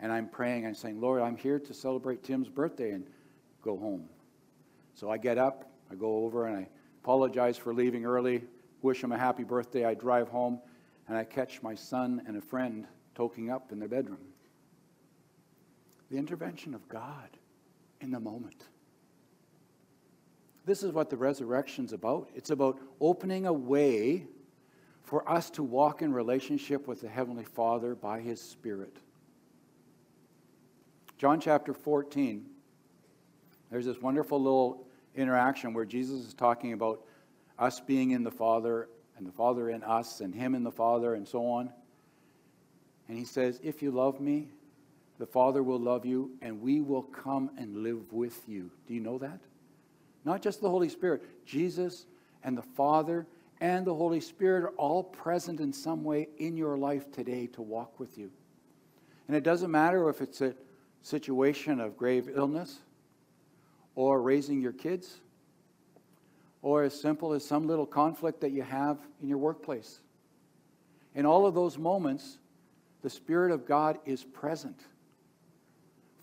and 0.00 0.12
I'm 0.12 0.28
praying 0.28 0.66
and 0.66 0.76
saying, 0.76 1.00
Lord, 1.00 1.22
I'm 1.22 1.36
here 1.36 1.58
to 1.58 1.72
celebrate 1.74 2.22
Tim's 2.22 2.48
birthday 2.48 2.90
and 2.90 3.06
go 3.62 3.78
home. 3.78 4.08
So 4.94 5.10
I 5.10 5.16
get 5.16 5.38
up, 5.38 5.70
I 5.90 5.94
go 5.94 6.24
over, 6.24 6.46
and 6.46 6.58
I 6.58 6.68
apologize 7.02 7.56
for 7.56 7.72
leaving 7.72 8.04
early, 8.04 8.44
wish 8.84 9.02
him 9.02 9.12
a 9.12 9.18
happy 9.18 9.42
birthday. 9.42 9.84
I 9.84 9.94
drive 9.94 10.28
home, 10.28 10.60
and 11.08 11.16
I 11.16 11.24
catch 11.24 11.62
my 11.62 11.74
son 11.74 12.22
and 12.26 12.36
a 12.36 12.40
friend 12.40 12.86
toking 13.16 13.50
up 13.50 13.72
in 13.72 13.78
their 13.78 13.88
bedroom. 13.88 14.20
The 16.10 16.18
intervention 16.18 16.74
of 16.74 16.86
God 16.88 17.30
in 18.00 18.10
the 18.10 18.20
moment. 18.20 18.66
This 20.66 20.82
is 20.82 20.92
what 20.92 21.10
the 21.10 21.16
resurrection's 21.16 21.92
about. 21.92 22.28
It's 22.34 22.50
about 22.50 22.78
opening 23.00 23.46
a 23.46 23.52
way 23.52 24.26
for 25.02 25.28
us 25.28 25.50
to 25.50 25.62
walk 25.62 26.02
in 26.02 26.12
relationship 26.12 26.86
with 26.86 27.00
the 27.00 27.08
Heavenly 27.08 27.44
Father 27.44 27.94
by 27.94 28.20
His 28.20 28.40
Spirit. 28.40 28.96
John 31.16 31.40
chapter 31.40 31.72
14, 31.72 32.44
there's 33.70 33.86
this 33.86 34.00
wonderful 34.00 34.42
little 34.42 34.86
interaction 35.14 35.72
where 35.72 35.84
Jesus 35.84 36.26
is 36.26 36.34
talking 36.34 36.72
about 36.72 37.04
us 37.58 37.80
being 37.80 38.10
in 38.12 38.24
the 38.24 38.30
Father 38.30 38.88
and 39.16 39.26
the 39.26 39.32
Father 39.32 39.70
in 39.70 39.82
us 39.82 40.20
and 40.20 40.34
Him 40.34 40.54
in 40.54 40.62
the 40.62 40.72
Father 40.72 41.14
and 41.14 41.26
so 41.26 41.46
on. 41.46 41.70
And 43.08 43.16
He 43.16 43.24
says, 43.24 43.60
If 43.62 43.82
you 43.82 43.90
love 43.90 44.20
me, 44.20 44.48
the 45.18 45.26
Father 45.26 45.62
will 45.62 45.78
love 45.78 46.04
you 46.04 46.32
and 46.42 46.60
we 46.60 46.80
will 46.80 47.02
come 47.02 47.50
and 47.56 47.82
live 47.82 48.12
with 48.12 48.42
you. 48.48 48.70
Do 48.86 48.94
you 48.94 49.00
know 49.00 49.18
that? 49.18 49.40
Not 50.24 50.42
just 50.42 50.60
the 50.60 50.70
Holy 50.70 50.88
Spirit, 50.88 51.22
Jesus 51.46 52.06
and 52.42 52.56
the 52.56 52.62
Father 52.62 53.26
and 53.60 53.86
the 53.86 53.94
Holy 53.94 54.20
Spirit 54.20 54.64
are 54.64 54.76
all 54.76 55.02
present 55.02 55.60
in 55.60 55.72
some 55.72 56.02
way 56.02 56.28
in 56.38 56.56
your 56.56 56.76
life 56.76 57.10
today 57.12 57.46
to 57.48 57.62
walk 57.62 58.00
with 58.00 58.18
you. 58.18 58.30
And 59.28 59.36
it 59.36 59.42
doesn't 59.42 59.70
matter 59.70 60.08
if 60.08 60.20
it's 60.20 60.40
a 60.40 60.54
situation 61.02 61.80
of 61.80 61.96
grave 61.96 62.28
illness, 62.34 62.78
or 63.94 64.20
raising 64.20 64.60
your 64.60 64.72
kids, 64.72 65.20
or 66.64 66.82
as 66.82 66.98
simple 66.98 67.34
as 67.34 67.44
some 67.44 67.66
little 67.66 67.84
conflict 67.84 68.40
that 68.40 68.50
you 68.50 68.62
have 68.62 68.96
in 69.20 69.28
your 69.28 69.36
workplace. 69.36 70.00
In 71.14 71.26
all 71.26 71.44
of 71.44 71.54
those 71.54 71.76
moments, 71.76 72.38
the 73.02 73.10
Spirit 73.10 73.52
of 73.52 73.66
God 73.66 73.98
is 74.06 74.24
present 74.24 74.80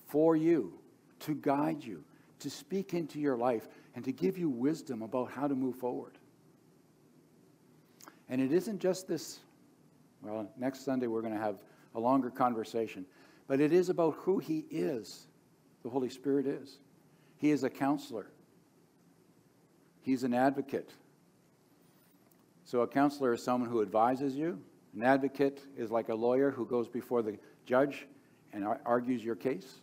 for 0.08 0.36
you, 0.36 0.73
to 1.19 1.36
guide 1.36 1.84
you, 1.84 2.04
to 2.39 2.49
speak 2.49 2.95
into 2.95 3.19
your 3.19 3.38
life, 3.38 3.67
and 3.93 4.04
to 4.04 4.12
give 4.12 4.36
you 4.36 4.49
wisdom 4.49 5.04
about 5.04 5.30
how 5.30 5.47
to 5.47 5.54
move 5.54 5.75
forward. 5.75 6.17
And 8.27 8.41
it 8.41 8.51
isn't 8.51 8.80
just 8.80 9.08
this, 9.08 9.41
well, 10.23 10.49
next 10.58 10.84
Sunday 10.84 11.06
we're 11.06 11.21
going 11.21 11.36
to 11.36 11.39
have 11.39 11.62
a 11.93 11.99
longer 11.99 12.32
conversation. 12.32 13.06
But 13.47 13.60
it 13.60 13.71
is 13.71 13.89
about 13.89 14.15
who 14.15 14.39
He 14.39 14.65
is, 14.71 15.27
the 15.84 15.89
Holy 15.89 16.10
Spirit 16.10 16.47
is. 16.47 16.80
He 17.38 17.51
is 17.51 17.63
a 17.63 17.69
counselor, 17.69 18.25
He's 20.02 20.24
an 20.24 20.34
advocate. 20.34 20.90
So, 22.66 22.82
a 22.82 22.88
counselor 22.88 23.34
is 23.34 23.44
someone 23.44 23.70
who 23.70 23.82
advises 23.82 24.36
you. 24.36 24.60
An 24.96 25.04
advocate 25.04 25.62
is 25.78 25.92
like 25.92 26.10
a 26.10 26.16
lawyer 26.16 26.52
who 26.52 26.66
goes 26.66 26.88
before 26.88 27.22
the 27.22 27.38
judge 27.66 28.08
and 28.54 28.66
argues 28.86 29.24
your 29.24 29.36
case. 29.36 29.80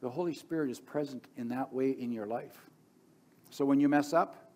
The 0.00 0.10
Holy 0.10 0.34
Spirit 0.34 0.70
is 0.70 0.80
present 0.80 1.24
in 1.36 1.48
that 1.50 1.72
way 1.72 1.90
in 1.90 2.10
your 2.10 2.26
life. 2.26 2.70
So, 3.50 3.64
when 3.64 3.80
you 3.80 3.88
mess 3.88 4.12
up, 4.12 4.50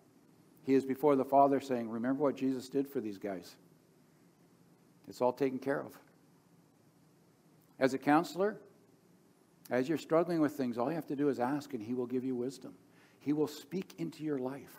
He 0.63 0.73
is 0.73 0.85
before 0.85 1.15
the 1.15 1.25
Father 1.25 1.59
saying, 1.59 1.89
Remember 1.89 2.23
what 2.23 2.35
Jesus 2.35 2.69
did 2.69 2.87
for 2.87 2.99
these 2.99 3.17
guys. 3.17 3.55
It's 5.07 5.21
all 5.21 5.33
taken 5.33 5.59
care 5.59 5.79
of. 5.79 5.93
As 7.79 7.93
a 7.93 7.97
counselor, 7.97 8.57
as 9.69 9.87
you're 9.87 9.97
struggling 9.97 10.41
with 10.41 10.53
things, 10.53 10.77
all 10.77 10.89
you 10.89 10.95
have 10.95 11.07
to 11.07 11.15
do 11.15 11.29
is 11.29 11.39
ask, 11.39 11.73
and 11.73 11.83
He 11.83 11.93
will 11.93 12.07
give 12.07 12.23
you 12.23 12.35
wisdom. 12.35 12.73
He 13.27 13.33
will 13.33 13.49
speak 13.49 13.93
into 13.97 14.23
your 14.23 14.37
life. 14.37 14.73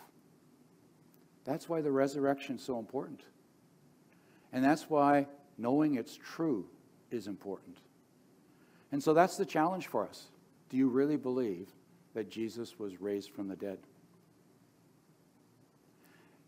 That's 1.45 1.69
why 1.69 1.83
the 1.83 1.93
resurrection 1.93 2.57
is 2.57 2.63
so 2.63 2.79
important. 2.79 3.21
And 4.55 4.65
that's 4.65 4.89
why 4.89 5.27
knowing 5.59 5.97
it's 5.97 6.17
true 6.17 6.65
is 7.11 7.27
important. 7.27 7.77
And 8.91 9.03
so 9.03 9.13
that's 9.13 9.37
the 9.37 9.45
challenge 9.45 9.89
for 9.89 10.09
us. 10.09 10.29
Do 10.71 10.79
you 10.79 10.89
really 10.89 11.19
believe 11.19 11.69
that 12.15 12.31
Jesus 12.31 12.79
was 12.79 13.03
raised 13.03 13.33
from 13.33 13.49
the 13.49 13.57
dead? 13.57 13.81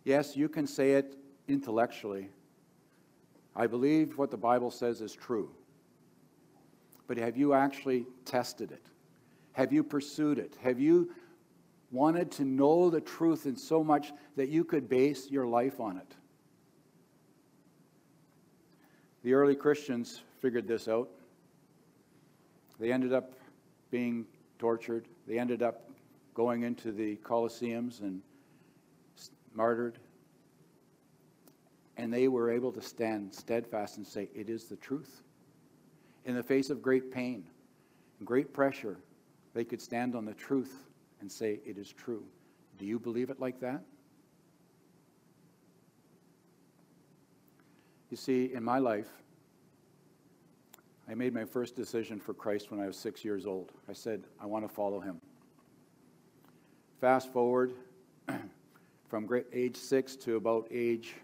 Yes, 0.03 0.35
you 0.35 0.49
can 0.49 0.67
say 0.67 0.93
it 0.93 1.19
intellectually. 1.49 2.31
I 3.55 3.67
believe 3.67 4.17
what 4.17 4.31
the 4.31 4.39
Bible 4.39 4.71
says 4.71 5.03
is 5.03 5.13
true. 5.13 5.51
But 7.07 7.19
have 7.19 7.37
you 7.37 7.53
actually 7.53 8.07
tested 8.25 8.73
it? 8.73 8.87
Have 9.53 9.71
you 9.71 9.85
pursued 9.85 10.39
it? 10.39 10.57
Have 10.63 10.81
you 10.81 11.11
wanted 11.91 12.31
to 12.33 12.45
know 12.45 12.91
the 12.91 13.01
truth 13.01 13.47
in 13.47 13.57
so 13.57 13.83
much 13.83 14.13
that 14.37 14.49
you 14.49 14.65
could 14.65 14.89
base 14.89 15.31
your 15.31 15.47
life 15.47 15.81
on 15.81 15.97
it? 15.97 16.17
The 19.23 19.35
early 19.35 19.55
Christians 19.55 20.23
figured 20.41 20.67
this 20.67 20.89
out. 20.89 21.09
They 22.79 22.93
ended 22.93 23.13
up 23.13 23.33
being 23.91 24.25
tortured. 24.59 25.07
They 25.27 25.39
ended 25.39 25.63
up 25.63 25.91
going 26.35 26.63
into 26.63 26.93
the 26.93 27.17
Colosseums 27.17 28.01
and 28.01 28.23
martyred. 29.55 29.99
And 31.97 32.13
they 32.13 32.29
were 32.29 32.51
able 32.51 32.73
to 32.73 32.81
stand 32.81 33.35
steadfast 33.35 33.99
and 33.99 34.07
say, 34.07 34.31
It 34.35 34.49
is 34.49 34.65
the 34.65 34.77
truth. 34.77 35.23
In 36.25 36.35
the 36.35 36.43
face 36.43 36.71
of 36.71 36.81
great 36.81 37.13
pain 37.13 37.45
and 38.19 38.27
great 38.27 38.55
pressure, 38.55 38.99
they 39.53 39.65
could 39.65 39.83
stand 39.83 40.15
on 40.15 40.25
the 40.25 40.35
truth 40.35 40.90
and 41.21 41.31
say, 41.31 41.61
It 41.65 41.79
is 41.79 41.93
true. 41.93 42.25
Do 42.79 42.87
you 42.87 42.99
believe 42.99 43.31
it 43.31 43.41
like 43.41 43.61
that? 43.61 43.83
You 48.11 48.17
see, 48.17 48.53
in 48.53 48.65
my 48.65 48.79
life, 48.79 49.09
I 51.09 51.15
made 51.15 51.33
my 51.33 51.45
first 51.45 51.77
decision 51.77 52.19
for 52.19 52.35
Christ 52.35 52.71
when 52.71 52.81
I 52.81 52.87
was 52.87 52.97
six 52.97 53.25
years 53.25 53.47
old. 53.47 53.73
I 53.89 53.93
said, 53.93 54.25
I 54.41 54.47
want 54.47 54.67
to 54.67 54.73
follow 54.73 55.01
him. 55.01 55.21
Fast 57.01 57.33
forward 57.33 57.73
from 59.09 59.29
age 59.53 59.77
six 59.77 60.17
to 60.17 60.37
about 60.37 60.69
age 60.71 61.15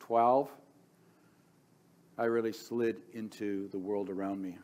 12, 0.00 0.50
I 2.18 2.24
really 2.24 2.52
slid 2.52 3.02
into 3.12 3.68
the 3.68 3.78
world 3.78 4.10
around 4.10 4.42
me. 4.42 4.58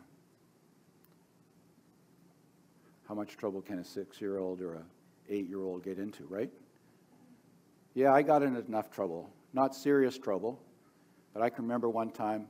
How 3.08 3.14
much 3.14 3.36
trouble 3.36 3.60
can 3.60 3.78
a 3.78 3.84
six 3.84 4.20
year 4.20 4.38
old 4.38 4.60
or 4.60 4.74
a 4.74 4.82
eight 5.28 5.48
year 5.48 5.62
old 5.62 5.84
get 5.84 5.98
into, 5.98 6.24
right? 6.26 6.50
Yeah, 7.94 8.12
I 8.12 8.22
got 8.22 8.42
in 8.42 8.56
enough 8.56 8.90
trouble. 8.90 9.30
Not 9.52 9.74
serious 9.74 10.18
trouble, 10.18 10.60
but 11.32 11.42
I 11.42 11.50
can 11.50 11.64
remember 11.64 11.88
one 11.88 12.10
time 12.10 12.48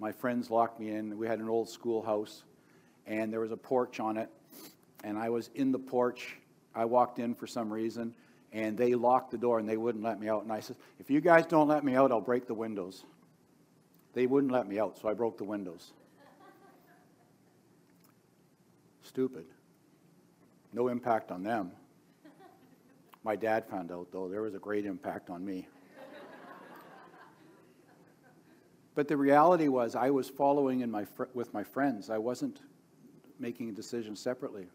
my 0.00 0.12
friends 0.12 0.50
locked 0.50 0.80
me 0.80 0.90
in. 0.90 1.16
We 1.16 1.26
had 1.26 1.38
an 1.38 1.48
old 1.48 1.68
schoolhouse, 1.68 2.44
and 3.06 3.32
there 3.32 3.40
was 3.40 3.52
a 3.52 3.56
porch 3.56 4.00
on 4.00 4.16
it. 4.16 4.28
And 5.04 5.16
I 5.16 5.28
was 5.28 5.50
in 5.54 5.70
the 5.70 5.78
porch. 5.78 6.36
I 6.74 6.84
walked 6.84 7.18
in 7.18 7.34
for 7.34 7.46
some 7.46 7.72
reason, 7.72 8.14
and 8.52 8.76
they 8.76 8.94
locked 8.94 9.30
the 9.30 9.38
door 9.38 9.58
and 9.58 9.68
they 9.68 9.76
wouldn't 9.76 10.04
let 10.04 10.20
me 10.20 10.28
out. 10.28 10.42
And 10.42 10.52
I 10.52 10.60
said, 10.60 10.76
If 10.98 11.10
you 11.10 11.20
guys 11.20 11.46
don't 11.46 11.68
let 11.68 11.84
me 11.84 11.94
out, 11.94 12.10
I'll 12.10 12.20
break 12.20 12.46
the 12.46 12.54
windows. 12.54 13.04
They 14.14 14.26
wouldn't 14.26 14.52
let 14.52 14.66
me 14.66 14.78
out, 14.78 14.98
so 14.98 15.08
I 15.08 15.14
broke 15.14 15.38
the 15.38 15.44
windows. 15.44 15.92
Stupid. 19.02 19.44
No 20.72 20.88
impact 20.88 21.30
on 21.30 21.42
them. 21.42 21.72
My 23.24 23.36
dad 23.36 23.66
found 23.66 23.90
out, 23.90 24.08
though. 24.12 24.28
There 24.28 24.42
was 24.42 24.54
a 24.54 24.58
great 24.58 24.86
impact 24.86 25.30
on 25.30 25.44
me. 25.44 25.66
But 28.94 29.06
the 29.06 29.16
reality 29.16 29.68
was, 29.68 29.94
I 29.94 30.10
was 30.10 30.28
following 30.28 30.80
in 30.80 30.90
my 30.90 31.06
with 31.32 31.54
my 31.54 31.62
friends. 31.62 32.10
I 32.10 32.18
wasn't 32.18 32.60
making 33.38 33.68
a 33.68 33.72
decision 33.72 34.16
separately. 34.16 34.66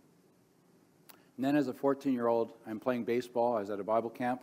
And 1.36 1.46
then, 1.46 1.56
as 1.56 1.68
a 1.68 1.74
14 1.74 2.14
year 2.14 2.28
old, 2.28 2.54
I'm 2.66 2.80
playing 2.80 3.04
baseball. 3.04 3.58
I 3.58 3.60
was 3.60 3.70
at 3.70 3.80
a 3.80 3.84
Bible 3.84 4.10
camp. 4.10 4.42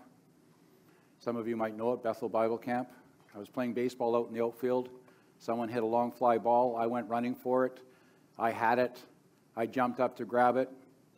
Some 1.21 1.37
of 1.37 1.47
you 1.47 1.57
might 1.57 1.77
know 1.77 1.93
it, 1.93 2.03
Bethel 2.03 2.29
Bible 2.29 2.59
Camp. 2.59 2.89
I 3.35 3.39
was 3.39 3.49
playing 3.49 3.75
baseball 3.75 4.17
out 4.17 4.29
in 4.29 4.35
the 4.35 4.43
outfield. 4.43 4.89
Someone 5.39 5.69
hit 5.69 5.83
a 5.83 5.87
long 5.87 6.13
fly 6.13 6.39
ball. 6.39 6.77
I 6.77 6.87
went 6.87 7.09
running 7.09 7.35
for 7.35 7.67
it. 7.67 7.81
I 8.39 8.51
had 8.51 8.79
it. 8.79 8.99
I 9.57 9.67
jumped 9.67 10.01
up 10.01 10.17
to 10.17 10.25
grab 10.25 10.57
it. 10.57 10.71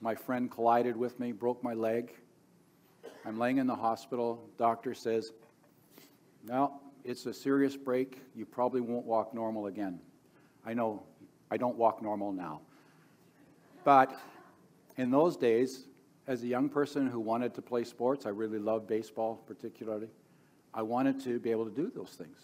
My 0.03 0.17
friend 0.17 0.51
collided 0.51 0.97
with 0.97 1.21
me, 1.21 1.31
broke 1.31 1.63
my 1.63 1.75
leg. 1.75 2.13
I'm 3.25 3.39
laying 3.39 3.59
in 3.59 3.69
the 3.69 3.77
hospital. 3.77 4.51
Doctor 4.59 4.95
says, 4.95 5.31
No, 6.45 6.81
it's 7.05 7.25
a 7.27 7.33
serious 7.33 7.77
break. 7.77 8.21
You 8.35 8.45
probably 8.45 8.81
won't 8.81 9.07
walk 9.07 9.33
normal 9.33 9.67
again. 9.67 10.01
I 10.67 10.75
know 10.75 11.05
I 11.53 11.57
don't 11.57 11.77
walk 11.77 12.03
normal 12.03 12.33
now. 12.33 12.63
But 13.85 14.19
in 14.97 15.13
those 15.13 15.37
days, 15.37 15.85
as 16.27 16.43
a 16.43 16.49
young 16.49 16.69
person 16.69 17.07
who 17.07 17.21
wanted 17.21 17.55
to 17.55 17.63
play 17.63 17.85
sports, 17.85 18.27
I 18.27 18.31
really 18.31 18.59
loved 18.59 18.89
baseball 18.89 19.37
particularly. 19.47 20.09
I 20.75 20.83
wanted 20.83 21.23
to 21.25 21.39
be 21.39 21.53
able 21.53 21.67
to 21.67 21.71
do 21.71 21.93
those 21.95 22.11
things. 22.11 22.41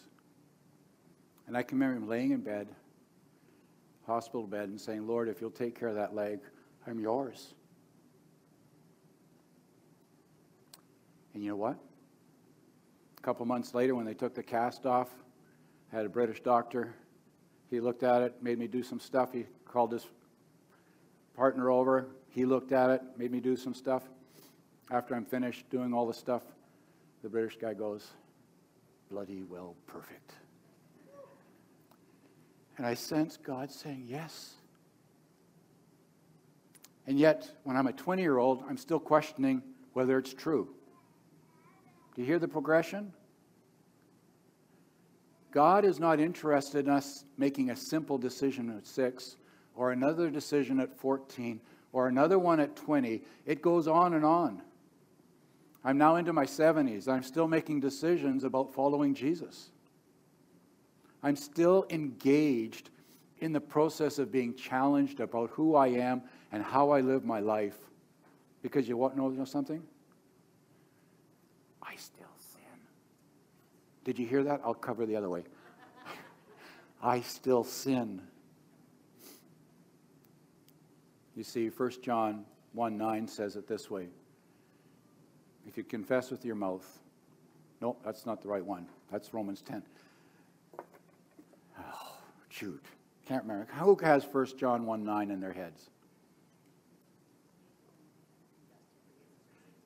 And 1.48 1.56
I 1.56 1.64
can 1.64 1.76
remember 1.76 2.04
him 2.04 2.08
laying 2.08 2.30
in 2.30 2.40
bed, 2.40 2.68
hospital 4.06 4.46
bed, 4.46 4.68
and 4.68 4.80
saying, 4.80 5.08
Lord, 5.08 5.28
if 5.28 5.40
you'll 5.40 5.50
take 5.50 5.76
care 5.76 5.88
of 5.88 5.96
that 5.96 6.14
leg, 6.14 6.38
I'm 6.88 6.98
yours. 6.98 7.52
And 11.34 11.42
you 11.42 11.50
know 11.50 11.56
what? 11.56 11.76
A 13.18 13.20
couple 13.20 13.44
months 13.44 13.74
later, 13.74 13.94
when 13.94 14.06
they 14.06 14.14
took 14.14 14.34
the 14.34 14.42
cast 14.42 14.86
off, 14.86 15.08
I 15.92 15.96
had 15.96 16.06
a 16.06 16.08
British 16.08 16.40
doctor. 16.40 16.94
He 17.68 17.80
looked 17.80 18.02
at 18.02 18.22
it, 18.22 18.42
made 18.42 18.58
me 18.58 18.66
do 18.66 18.82
some 18.82 19.00
stuff. 19.00 19.32
He 19.32 19.44
called 19.66 19.92
his 19.92 20.06
partner 21.36 21.70
over. 21.70 22.06
He 22.30 22.46
looked 22.46 22.72
at 22.72 22.88
it, 22.88 23.02
made 23.18 23.32
me 23.32 23.40
do 23.40 23.54
some 23.54 23.74
stuff. 23.74 24.04
After 24.90 25.14
I'm 25.14 25.26
finished 25.26 25.68
doing 25.68 25.92
all 25.92 26.06
the 26.06 26.14
stuff, 26.14 26.42
the 27.22 27.28
British 27.28 27.58
guy 27.60 27.74
goes, 27.74 28.06
bloody 29.10 29.42
well 29.42 29.76
perfect. 29.86 30.32
And 32.78 32.86
I 32.86 32.94
sense 32.94 33.36
God 33.36 33.70
saying 33.70 34.04
yes. 34.06 34.54
And 37.08 37.18
yet, 37.18 37.50
when 37.64 37.74
I'm 37.74 37.86
a 37.86 37.92
20 37.94 38.20
year 38.20 38.36
old, 38.36 38.62
I'm 38.68 38.76
still 38.76 39.00
questioning 39.00 39.62
whether 39.94 40.18
it's 40.18 40.34
true. 40.34 40.68
Do 42.14 42.20
you 42.20 42.26
hear 42.26 42.38
the 42.38 42.46
progression? 42.46 43.14
God 45.50 45.86
is 45.86 45.98
not 45.98 46.20
interested 46.20 46.84
in 46.84 46.92
us 46.92 47.24
making 47.38 47.70
a 47.70 47.76
simple 47.76 48.18
decision 48.18 48.76
at 48.76 48.86
six, 48.86 49.36
or 49.74 49.92
another 49.92 50.28
decision 50.28 50.78
at 50.80 50.94
14, 50.98 51.62
or 51.94 52.08
another 52.08 52.38
one 52.38 52.60
at 52.60 52.76
20. 52.76 53.22
It 53.46 53.62
goes 53.62 53.88
on 53.88 54.12
and 54.12 54.24
on. 54.24 54.60
I'm 55.82 55.96
now 55.96 56.16
into 56.16 56.34
my 56.34 56.44
70s. 56.44 57.08
I'm 57.08 57.22
still 57.22 57.48
making 57.48 57.80
decisions 57.80 58.44
about 58.44 58.74
following 58.74 59.14
Jesus. 59.14 59.70
I'm 61.22 61.36
still 61.36 61.86
engaged 61.88 62.90
in 63.38 63.54
the 63.54 63.60
process 63.62 64.18
of 64.18 64.30
being 64.30 64.54
challenged 64.54 65.20
about 65.20 65.48
who 65.50 65.74
I 65.74 65.86
am 65.88 66.22
and 66.52 66.62
how 66.62 66.90
I 66.90 67.00
live 67.00 67.24
my 67.24 67.40
life. 67.40 67.76
Because 68.62 68.88
you 68.88 68.96
want 68.96 69.14
to 69.14 69.20
know 69.20 69.44
something? 69.44 69.82
I 71.82 71.94
still 71.96 72.26
sin. 72.52 72.80
Did 74.04 74.18
you 74.18 74.26
hear 74.26 74.42
that? 74.44 74.60
I'll 74.64 74.74
cover 74.74 75.06
the 75.06 75.16
other 75.16 75.28
way. 75.28 75.44
I 77.02 77.20
still 77.20 77.64
sin. 77.64 78.20
You 81.36 81.44
see, 81.44 81.68
1 81.68 81.90
John 82.02 82.44
1 82.72 82.98
9 82.98 83.28
says 83.28 83.54
it 83.54 83.68
this 83.68 83.88
way 83.88 84.08
If 85.66 85.76
you 85.76 85.84
confess 85.84 86.30
with 86.30 86.44
your 86.44 86.56
mouth, 86.56 86.86
no, 87.80 87.96
that's 88.04 88.26
not 88.26 88.42
the 88.42 88.48
right 88.48 88.64
one. 88.64 88.86
That's 89.10 89.32
Romans 89.32 89.62
10. 89.62 89.82
Oh, 91.78 92.16
shoot. 92.48 92.84
Can't 93.26 93.44
remember. 93.44 93.70
Who 93.74 93.96
has 94.02 94.24
1 94.24 94.58
John 94.58 94.84
1 94.84 95.04
9 95.04 95.30
in 95.30 95.40
their 95.40 95.52
heads? 95.52 95.90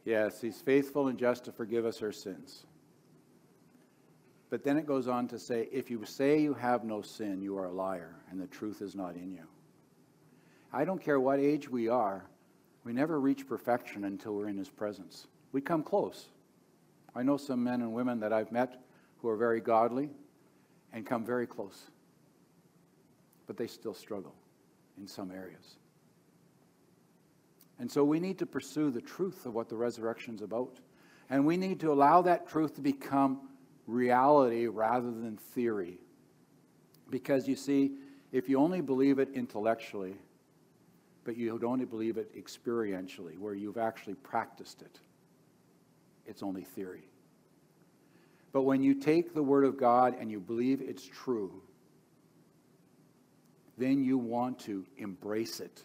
Yes, 0.04 0.40
he's 0.40 0.60
faithful 0.60 1.08
and 1.08 1.18
just 1.18 1.44
to 1.44 1.52
forgive 1.52 1.86
us 1.86 2.02
our 2.02 2.12
sins. 2.12 2.64
But 4.50 4.64
then 4.64 4.76
it 4.76 4.86
goes 4.86 5.08
on 5.08 5.28
to 5.28 5.38
say, 5.38 5.68
if 5.72 5.90
you 5.90 6.04
say 6.04 6.40
you 6.40 6.54
have 6.54 6.84
no 6.84 7.00
sin, 7.00 7.40
you 7.40 7.56
are 7.56 7.66
a 7.66 7.72
liar, 7.72 8.16
and 8.30 8.40
the 8.40 8.46
truth 8.48 8.82
is 8.82 8.94
not 8.94 9.14
in 9.14 9.32
you. 9.32 9.44
I 10.72 10.84
don't 10.84 11.02
care 11.02 11.20
what 11.20 11.38
age 11.38 11.70
we 11.70 11.88
are, 11.88 12.24
we 12.84 12.92
never 12.92 13.20
reach 13.20 13.48
perfection 13.48 14.04
until 14.04 14.34
we're 14.34 14.48
in 14.48 14.58
his 14.58 14.68
presence. 14.68 15.26
We 15.52 15.60
come 15.60 15.82
close. 15.82 16.26
I 17.14 17.22
know 17.22 17.36
some 17.36 17.62
men 17.62 17.80
and 17.82 17.92
women 17.92 18.20
that 18.20 18.32
I've 18.32 18.50
met 18.50 18.82
who 19.18 19.28
are 19.28 19.36
very 19.36 19.60
godly 19.60 20.10
and 20.92 21.06
come 21.06 21.24
very 21.24 21.46
close, 21.46 21.90
but 23.46 23.56
they 23.56 23.66
still 23.66 23.94
struggle 23.94 24.34
in 24.98 25.06
some 25.06 25.30
areas. 25.30 25.76
And 27.82 27.90
so 27.90 28.04
we 28.04 28.20
need 28.20 28.38
to 28.38 28.46
pursue 28.46 28.92
the 28.92 29.00
truth 29.00 29.44
of 29.44 29.54
what 29.54 29.68
the 29.68 29.74
resurrection 29.74 30.36
is 30.36 30.40
about. 30.40 30.78
And 31.28 31.44
we 31.44 31.56
need 31.56 31.80
to 31.80 31.90
allow 31.90 32.22
that 32.22 32.48
truth 32.48 32.76
to 32.76 32.80
become 32.80 33.48
reality 33.88 34.68
rather 34.68 35.10
than 35.10 35.36
theory. 35.36 35.98
Because 37.10 37.48
you 37.48 37.56
see, 37.56 37.96
if 38.30 38.48
you 38.48 38.60
only 38.60 38.82
believe 38.82 39.18
it 39.18 39.30
intellectually, 39.34 40.14
but 41.24 41.36
you 41.36 41.58
don't 41.58 41.84
believe 41.90 42.18
it 42.18 42.32
experientially, 42.36 43.36
where 43.36 43.52
you've 43.52 43.78
actually 43.78 44.14
practiced 44.14 44.82
it, 44.82 45.00
it's 46.24 46.44
only 46.44 46.62
theory. 46.62 47.08
But 48.52 48.62
when 48.62 48.84
you 48.84 48.94
take 48.94 49.34
the 49.34 49.42
Word 49.42 49.64
of 49.64 49.76
God 49.76 50.14
and 50.20 50.30
you 50.30 50.38
believe 50.38 50.80
it's 50.80 51.04
true, 51.04 51.60
then 53.76 54.04
you 54.04 54.18
want 54.18 54.60
to 54.60 54.86
embrace 54.98 55.58
it. 55.58 55.82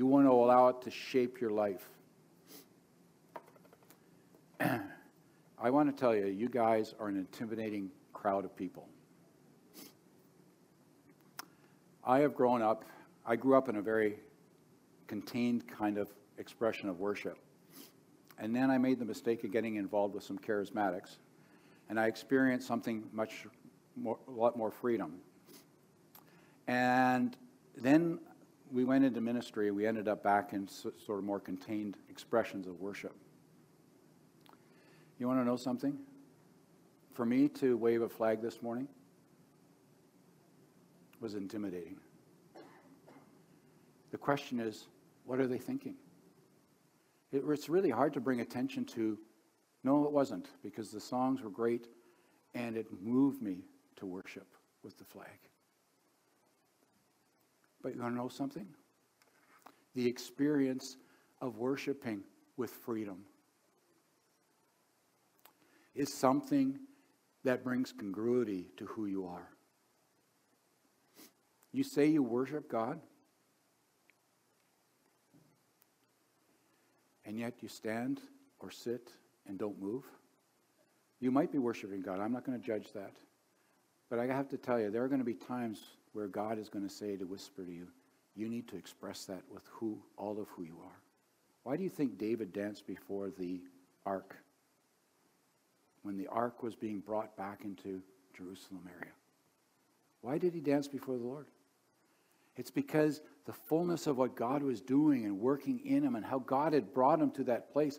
You 0.00 0.06
want 0.06 0.24
to 0.24 0.30
allow 0.30 0.68
it 0.68 0.80
to 0.84 0.90
shape 0.90 1.42
your 1.42 1.50
life. 1.50 1.86
I 4.58 5.68
want 5.68 5.94
to 5.94 6.00
tell 6.00 6.16
you, 6.16 6.24
you 6.24 6.48
guys 6.48 6.94
are 6.98 7.08
an 7.08 7.18
intimidating 7.18 7.90
crowd 8.14 8.46
of 8.46 8.56
people. 8.56 8.88
I 12.02 12.20
have 12.20 12.34
grown 12.34 12.62
up, 12.62 12.86
I 13.26 13.36
grew 13.36 13.58
up 13.58 13.68
in 13.68 13.76
a 13.76 13.82
very 13.82 14.16
contained 15.06 15.68
kind 15.68 15.98
of 15.98 16.08
expression 16.38 16.88
of 16.88 16.98
worship. 16.98 17.36
And 18.38 18.56
then 18.56 18.70
I 18.70 18.78
made 18.78 19.00
the 19.00 19.04
mistake 19.04 19.44
of 19.44 19.52
getting 19.52 19.76
involved 19.76 20.14
with 20.14 20.24
some 20.24 20.38
charismatics, 20.38 21.18
and 21.90 22.00
I 22.00 22.06
experienced 22.06 22.66
something 22.66 23.04
much 23.12 23.44
more, 23.96 24.16
a 24.28 24.30
lot 24.30 24.56
more 24.56 24.70
freedom. 24.70 25.16
And 26.66 27.36
then 27.76 28.18
we 28.72 28.84
went 28.84 29.04
into 29.04 29.20
ministry, 29.20 29.70
we 29.70 29.86
ended 29.86 30.08
up 30.08 30.22
back 30.22 30.52
in 30.52 30.68
sort 30.68 31.18
of 31.18 31.24
more 31.24 31.40
contained 31.40 31.96
expressions 32.08 32.66
of 32.66 32.80
worship. 32.80 33.14
You 35.18 35.26
want 35.26 35.40
to 35.40 35.44
know 35.44 35.56
something? 35.56 35.98
For 37.12 37.26
me 37.26 37.48
to 37.48 37.76
wave 37.76 38.02
a 38.02 38.08
flag 38.08 38.40
this 38.40 38.62
morning 38.62 38.88
was 41.20 41.34
intimidating. 41.34 41.96
The 44.10 44.18
question 44.18 44.60
is, 44.60 44.86
what 45.24 45.38
are 45.40 45.46
they 45.46 45.58
thinking? 45.58 45.96
It, 47.32 47.42
it's 47.46 47.68
really 47.68 47.90
hard 47.90 48.14
to 48.14 48.20
bring 48.20 48.40
attention 48.40 48.84
to. 48.86 49.18
No, 49.84 50.04
it 50.04 50.12
wasn't, 50.12 50.48
because 50.62 50.90
the 50.90 51.00
songs 51.00 51.42
were 51.42 51.50
great 51.50 51.88
and 52.54 52.76
it 52.76 52.86
moved 53.02 53.42
me 53.42 53.64
to 53.96 54.06
worship 54.06 54.46
with 54.82 54.98
the 54.98 55.04
flag. 55.04 55.49
But 57.82 57.94
you 57.94 58.02
want 58.02 58.14
to 58.14 58.18
know 58.18 58.28
something? 58.28 58.66
The 59.94 60.06
experience 60.06 60.96
of 61.40 61.56
worshiping 61.56 62.22
with 62.56 62.70
freedom 62.70 63.24
is 65.94 66.12
something 66.12 66.78
that 67.44 67.64
brings 67.64 67.92
congruity 67.92 68.68
to 68.76 68.84
who 68.86 69.06
you 69.06 69.26
are. 69.26 69.48
You 71.72 71.82
say 71.84 72.06
you 72.06 72.22
worship 72.22 72.70
God, 72.70 73.00
and 77.24 77.38
yet 77.38 77.54
you 77.60 77.68
stand 77.68 78.20
or 78.58 78.70
sit 78.70 79.12
and 79.46 79.58
don't 79.58 79.80
move. 79.80 80.04
You 81.20 81.30
might 81.30 81.52
be 81.52 81.58
worshiping 81.58 82.02
God. 82.02 82.20
I'm 82.20 82.32
not 82.32 82.44
going 82.44 82.60
to 82.60 82.66
judge 82.66 82.92
that. 82.92 83.12
But 84.08 84.18
I 84.18 84.26
have 84.26 84.48
to 84.48 84.58
tell 84.58 84.80
you, 84.80 84.90
there 84.90 85.04
are 85.04 85.08
going 85.08 85.20
to 85.20 85.24
be 85.24 85.34
times 85.34 85.80
where 86.12 86.28
God 86.28 86.58
is 86.58 86.68
going 86.68 86.86
to 86.86 86.94
say 86.94 87.16
to 87.16 87.24
whisper 87.24 87.64
to 87.64 87.72
you, 87.72 87.86
you 88.34 88.48
need 88.48 88.68
to 88.68 88.76
express 88.76 89.24
that 89.26 89.42
with 89.52 89.62
who 89.70 89.98
all 90.16 90.40
of 90.40 90.48
who 90.48 90.62
you 90.62 90.76
are. 90.84 90.98
Why 91.62 91.76
do 91.76 91.82
you 91.82 91.88
think 91.90 92.18
David 92.18 92.52
danced 92.52 92.86
before 92.86 93.30
the 93.30 93.60
ark? 94.06 94.36
when 96.02 96.16
the 96.16 96.26
ark 96.28 96.62
was 96.62 96.74
being 96.74 97.00
brought 97.00 97.36
back 97.36 97.64
into 97.64 98.00
Jerusalem 98.36 98.88
area. 98.96 99.12
Why 100.22 100.38
did 100.38 100.54
he 100.54 100.60
dance 100.60 100.88
before 100.88 101.16
the 101.16 101.24
Lord? 101.24 101.46
It's 102.56 102.70
because 102.70 103.22
the 103.46 103.52
fullness 103.52 104.06
of 104.06 104.18
what 104.18 104.36
God 104.36 104.62
was 104.62 104.80
doing 104.80 105.24
and 105.24 105.40
working 105.40 105.80
in 105.84 106.02
him 106.02 106.14
and 106.14 106.24
how 106.24 106.40
God 106.40 106.72
had 106.72 106.92
brought 106.92 107.20
him 107.20 107.30
to 107.32 107.44
that 107.44 107.72
place, 107.72 107.98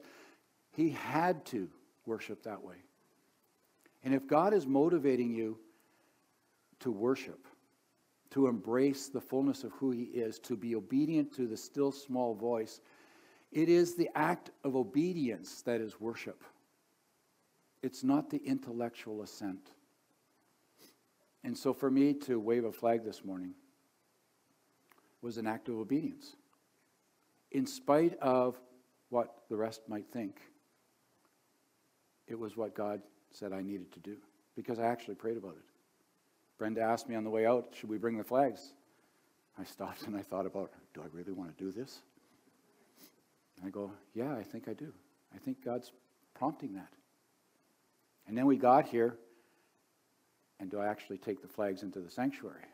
he 0.75 0.89
had 0.89 1.45
to 1.47 1.67
worship 2.05 2.43
that 2.43 2.63
way. 2.63 2.75
And 4.03 4.13
if 4.13 4.27
God 4.27 4.53
is 4.53 4.65
motivating 4.65 5.33
you 5.33 5.57
to 6.79 6.91
worship, 6.91 7.47
to 8.31 8.47
embrace 8.47 9.07
the 9.07 9.21
fullness 9.21 9.63
of 9.63 9.71
who 9.73 9.91
he 9.91 10.03
is, 10.03 10.39
to 10.39 10.55
be 10.55 10.75
obedient 10.75 11.33
to 11.35 11.47
the 11.47 11.57
still 11.57 11.91
small 11.91 12.33
voice, 12.33 12.79
it 13.51 13.67
is 13.67 13.95
the 13.95 14.09
act 14.15 14.51
of 14.63 14.75
obedience 14.75 15.61
that 15.63 15.81
is 15.81 15.99
worship. 15.99 16.43
It's 17.83 18.03
not 18.03 18.29
the 18.29 18.37
intellectual 18.37 19.21
assent. 19.21 19.71
And 21.43 21.57
so 21.57 21.73
for 21.73 21.91
me 21.91 22.13
to 22.13 22.39
wave 22.39 22.63
a 22.63 22.71
flag 22.71 23.03
this 23.03 23.25
morning 23.25 23.53
was 25.21 25.37
an 25.37 25.47
act 25.47 25.67
of 25.67 25.75
obedience. 25.75 26.35
In 27.51 27.65
spite 27.65 28.17
of 28.19 28.59
what 29.09 29.43
the 29.49 29.57
rest 29.57 29.81
might 29.87 30.05
think, 30.11 30.39
it 32.27 32.39
was 32.39 32.55
what 32.55 32.75
God 32.75 33.01
said 33.31 33.51
I 33.51 33.61
needed 33.61 33.91
to 33.91 33.99
do 33.99 34.17
because 34.55 34.79
I 34.79 34.85
actually 34.85 35.15
prayed 35.15 35.37
about 35.37 35.55
it. 35.57 35.70
Brenda 36.61 36.81
asked 36.81 37.09
me 37.09 37.15
on 37.15 37.23
the 37.23 37.29
way 37.31 37.47
out, 37.47 37.69
should 37.73 37.89
we 37.89 37.97
bring 37.97 38.19
the 38.19 38.23
flags? 38.23 38.73
I 39.57 39.63
stopped 39.63 40.03
and 40.03 40.15
I 40.15 40.21
thought 40.21 40.45
about, 40.45 40.69
do 40.93 41.01
I 41.01 41.07
really 41.11 41.31
want 41.31 41.57
to 41.57 41.63
do 41.63 41.71
this? 41.71 42.01
And 43.57 43.65
I 43.65 43.71
go, 43.71 43.91
yeah, 44.13 44.35
I 44.35 44.43
think 44.43 44.67
I 44.67 44.73
do. 44.73 44.93
I 45.33 45.39
think 45.39 45.65
God's 45.65 45.91
prompting 46.35 46.75
that. 46.75 46.93
And 48.27 48.37
then 48.37 48.45
we 48.45 48.57
got 48.57 48.85
here, 48.85 49.17
and 50.59 50.69
do 50.69 50.79
I 50.79 50.85
actually 50.85 51.17
take 51.17 51.41
the 51.41 51.47
flags 51.47 51.81
into 51.81 51.99
the 51.99 52.11
sanctuary? 52.11 52.65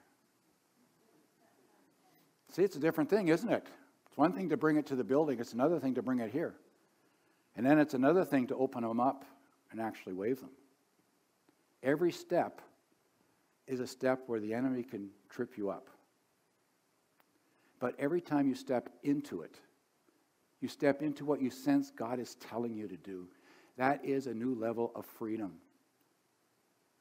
See, 2.52 2.64
it's 2.64 2.76
a 2.76 2.82
different 2.82 3.10
thing, 3.10 3.30
isn't 3.30 3.50
it? 3.50 3.66
It's 4.10 4.18
one 4.18 4.34
thing 4.34 4.50
to 4.50 4.58
bring 4.58 4.76
it 4.76 4.88
to 4.88 4.98
the 4.98 5.06
building, 5.06 5.40
it's 5.40 5.54
another 5.54 5.80
thing 5.80 5.96
to 5.96 6.02
bring 6.02 6.20
it 6.20 6.30
here. 6.30 6.56
And 7.56 7.66
then 7.66 7.80
it's 7.80 7.94
another 7.94 8.26
thing 8.26 8.48
to 8.48 8.56
open 8.58 8.84
them 8.84 9.00
up 9.00 9.24
and 9.72 9.80
actually 9.80 10.12
wave 10.12 10.42
them. 10.42 10.52
Every 11.82 12.12
step 12.12 12.60
is 13.68 13.80
a 13.80 13.88
step 13.88 14.24
where 14.28 14.40
the 14.40 14.54
enemy 14.54 14.84
can 14.84 15.10
trip 15.30 15.58
you 15.58 15.70
up. 15.70 15.90
But 17.80 17.96
every 18.00 18.22
time 18.22 18.48
you 18.48 18.56
step 18.56 18.90
into 19.04 19.42
it, 19.42 19.60
you 20.62 20.68
step 20.68 21.02
into 21.02 21.26
what 21.26 21.42
you 21.42 21.50
sense 21.50 21.92
God 21.92 22.20
is 22.20 22.36
telling 22.36 22.76
you 22.76 22.88
to 22.88 22.98
do. 22.98 23.28
That 23.78 24.04
is 24.04 24.26
a 24.26 24.34
new 24.34 24.56
level 24.56 24.92
of 24.96 25.06
freedom, 25.06 25.54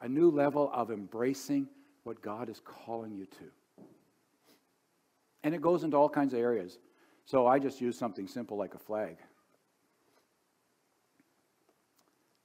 a 0.00 0.08
new 0.08 0.30
level 0.30 0.70
of 0.74 0.90
embracing 0.90 1.68
what 2.04 2.20
God 2.20 2.50
is 2.50 2.60
calling 2.64 3.14
you 3.14 3.26
to. 3.26 3.84
And 5.42 5.54
it 5.54 5.62
goes 5.62 5.84
into 5.84 5.96
all 5.96 6.08
kinds 6.08 6.34
of 6.34 6.40
areas. 6.40 6.78
So 7.24 7.46
I 7.46 7.58
just 7.58 7.80
use 7.80 7.98
something 7.98 8.28
simple 8.28 8.56
like 8.56 8.74
a 8.74 8.78
flag. 8.78 9.16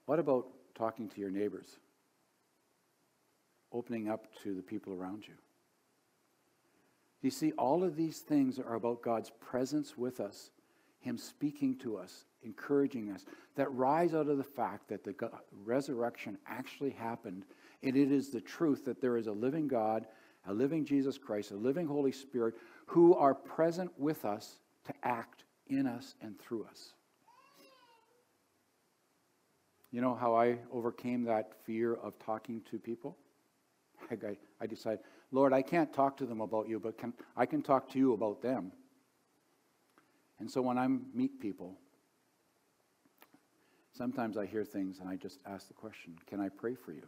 What 0.06 0.20
about 0.20 0.48
talking 0.76 1.10
to 1.10 1.20
your 1.20 1.30
neighbors? 1.30 1.78
Opening 3.74 4.10
up 4.10 4.28
to 4.44 4.54
the 4.54 4.62
people 4.62 4.94
around 4.94 5.28
you. 5.28 5.34
You 7.22 7.30
see, 7.30 7.52
all 7.54 7.84
of 7.84 7.96
these 7.96 8.20
things 8.20 8.60
are 8.60 8.76
about 8.76 9.02
God's 9.02 9.32
presence 9.40 9.98
with 9.98 10.20
us, 10.20 10.50
Him 11.00 11.18
speaking 11.18 11.78
to 11.80 11.98
us, 11.98 12.26
encouraging 12.44 13.12
us, 13.12 13.26
that 13.56 13.72
rise 13.74 14.14
out 14.14 14.28
of 14.28 14.38
the 14.38 14.44
fact 14.44 14.90
that 14.90 15.04
the 15.04 15.14
resurrection 15.64 16.38
actually 16.48 16.92
happened. 16.92 17.46
And 17.84 17.96
it 17.96 18.12
is 18.12 18.30
the 18.30 18.42
truth 18.42 18.86
that 18.86 19.02
there 19.02 19.18
is 19.18 19.28
a 19.28 19.32
living 19.32 19.68
God, 19.68 20.08
a 20.48 20.54
living 20.54 20.84
Jesus 20.84 21.18
Christ, 21.18 21.52
a 21.52 21.56
living 21.56 21.86
Holy 21.86 22.12
Spirit 22.12 22.56
who 22.88 23.14
are 23.16 23.36
present 23.36 23.92
with 23.98 24.26
us 24.26 24.60
to 24.86 24.94
act 25.04 25.44
in 25.68 25.86
us 25.86 26.16
and 26.22 26.40
through 26.40 26.66
us. 26.66 26.94
You 29.92 30.02
know 30.02 30.16
how 30.16 30.36
I 30.36 30.58
overcame 30.72 31.24
that 31.26 31.52
fear 31.66 31.94
of 31.94 32.18
talking 32.18 32.62
to 32.72 32.80
people? 32.80 33.18
I, 34.24 34.38
I 34.60 34.68
decided, 34.68 35.00
Lord, 35.32 35.54
I 35.54 35.62
can't 35.62 35.94
talk 35.94 36.18
to 36.18 36.26
them 36.26 36.42
about 36.42 36.68
you, 36.68 36.80
but 36.80 36.98
can, 36.98 37.14
I 37.36 37.46
can 37.46 37.62
talk 37.62 37.90
to 37.92 38.00
you 38.00 38.14
about 38.14 38.42
them. 38.42 38.72
And 40.40 40.50
so 40.50 40.62
when 40.62 40.78
I 40.78 40.88
meet 40.88 41.40
people, 41.40 41.78
sometimes 43.94 44.38
I 44.38 44.46
hear 44.46 44.66
things 44.66 45.00
and 45.00 45.08
I 45.08 45.16
just 45.16 45.40
ask 45.46 45.68
the 45.68 45.74
question 45.74 46.18
Can 46.28 46.40
I 46.40 46.50
pray 46.50 46.76
for 46.76 46.92
you? 46.92 47.08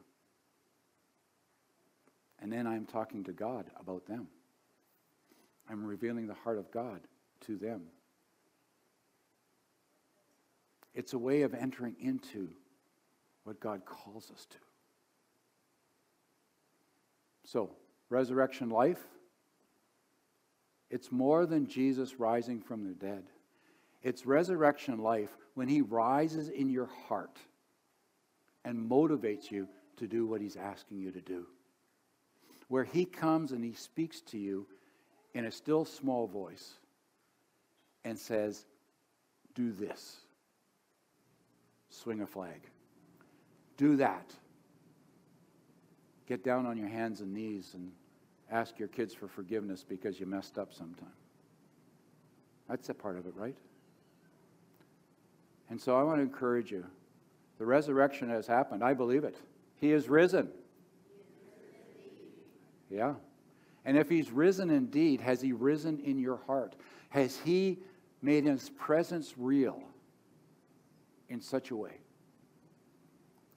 And 2.39 2.51
then 2.51 2.67
I'm 2.67 2.85
talking 2.85 3.23
to 3.25 3.31
God 3.31 3.65
about 3.79 4.05
them. 4.05 4.27
I'm 5.69 5.85
revealing 5.85 6.27
the 6.27 6.33
heart 6.33 6.57
of 6.57 6.69
God 6.71 7.01
to 7.41 7.57
them. 7.57 7.83
It's 10.93 11.13
a 11.13 11.17
way 11.17 11.41
of 11.41 11.53
entering 11.53 11.95
into 11.99 12.49
what 13.45 13.59
God 13.59 13.85
calls 13.85 14.29
us 14.31 14.45
to. 14.51 14.57
So, 17.53 17.69
resurrection 18.09 18.71
life, 18.71 18.97
it's 20.89 21.11
more 21.11 21.45
than 21.45 21.67
Jesus 21.67 22.19
rising 22.19 22.59
from 22.59 22.83
the 22.83 22.95
dead. 22.95 23.25
It's 24.01 24.25
resurrection 24.25 24.97
life 24.97 25.29
when 25.53 25.67
he 25.67 25.81
rises 25.81 26.49
in 26.49 26.67
your 26.67 26.89
heart 27.07 27.37
and 28.65 28.89
motivates 28.89 29.51
you 29.51 29.67
to 29.97 30.07
do 30.07 30.25
what 30.25 30.41
he's 30.41 30.55
asking 30.55 30.97
you 30.97 31.11
to 31.11 31.21
do. 31.21 31.45
Where 32.69 32.85
he 32.85 33.05
comes 33.05 33.51
and 33.51 33.63
he 33.63 33.73
speaks 33.73 34.21
to 34.21 34.39
you 34.39 34.65
in 35.35 35.45
a 35.45 35.51
still 35.51 35.85
small 35.85 36.25
voice 36.25 36.73
and 38.03 38.17
says, 38.17 38.65
Do 39.53 39.71
this. 39.71 40.15
Swing 41.91 42.21
a 42.21 42.25
flag. 42.25 42.61
Do 43.77 43.97
that. 43.97 44.33
Get 46.27 46.43
down 46.43 46.65
on 46.65 46.77
your 46.77 46.88
hands 46.88 47.21
and 47.21 47.33
knees 47.33 47.71
and 47.73 47.91
ask 48.51 48.79
your 48.79 48.88
kids 48.88 49.13
for 49.13 49.27
forgiveness 49.27 49.83
because 49.88 50.19
you 50.19 50.25
messed 50.25 50.57
up 50.57 50.73
sometime. 50.73 51.07
That's 52.69 52.89
a 52.89 52.93
part 52.93 53.17
of 53.17 53.25
it, 53.25 53.33
right? 53.36 53.57
And 55.69 55.79
so 55.79 55.97
I 55.97 56.03
want 56.03 56.19
to 56.19 56.21
encourage 56.21 56.71
you. 56.71 56.86
The 57.57 57.65
resurrection 57.65 58.29
has 58.29 58.47
happened. 58.47 58.83
I 58.83 58.93
believe 58.93 59.23
it. 59.23 59.36
He 59.79 59.91
is 59.91 60.07
risen. 60.07 60.49
Yeah. 62.89 63.15
And 63.86 63.97
if 63.97 64.09
he's 64.09 64.31
risen 64.31 64.69
indeed, 64.69 65.19
has 65.21 65.41
he 65.41 65.51
risen 65.51 65.99
in 65.99 66.19
your 66.19 66.39
heart? 66.47 66.75
Has 67.09 67.38
he 67.43 67.79
made 68.21 68.45
his 68.45 68.69
presence 68.69 69.33
real 69.38 69.81
in 71.27 71.41
such 71.41 71.71
a 71.71 71.75
way 71.75 71.97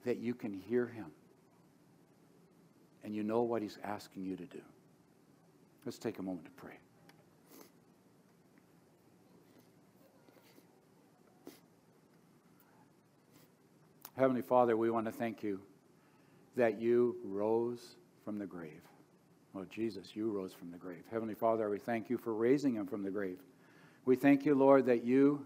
that 0.05 0.17
you 0.17 0.33
can 0.33 0.53
hear 0.53 0.87
him 0.87 1.07
and 3.07 3.15
you 3.15 3.23
know 3.23 3.41
what 3.41 3.61
he's 3.61 3.79
asking 3.85 4.25
you 4.25 4.35
to 4.35 4.43
do? 4.43 4.59
Let's 5.85 5.97
take 5.97 6.19
a 6.19 6.21
moment 6.21 6.43
to 6.43 6.51
pray. 6.51 6.73
Heavenly 14.17 14.41
Father, 14.41 14.75
we 14.75 14.89
want 14.89 15.05
to 15.05 15.13
thank 15.13 15.41
you 15.41 15.61
that 16.57 16.81
you 16.81 17.15
rose 17.23 17.95
from 18.25 18.39
the 18.39 18.45
grave. 18.45 18.81
Oh, 19.55 19.63
Jesus, 19.69 20.13
you 20.13 20.29
rose 20.29 20.51
from 20.51 20.69
the 20.71 20.77
grave. 20.77 21.03
Heavenly 21.09 21.35
Father, 21.35 21.69
we 21.69 21.79
thank 21.79 22.09
you 22.09 22.17
for 22.17 22.33
raising 22.33 22.75
him 22.75 22.87
from 22.87 23.03
the 23.03 23.11
grave. 23.11 23.39
We 24.03 24.17
thank 24.17 24.45
you, 24.45 24.53
Lord, 24.53 24.85
that 24.87 25.05
you 25.05 25.45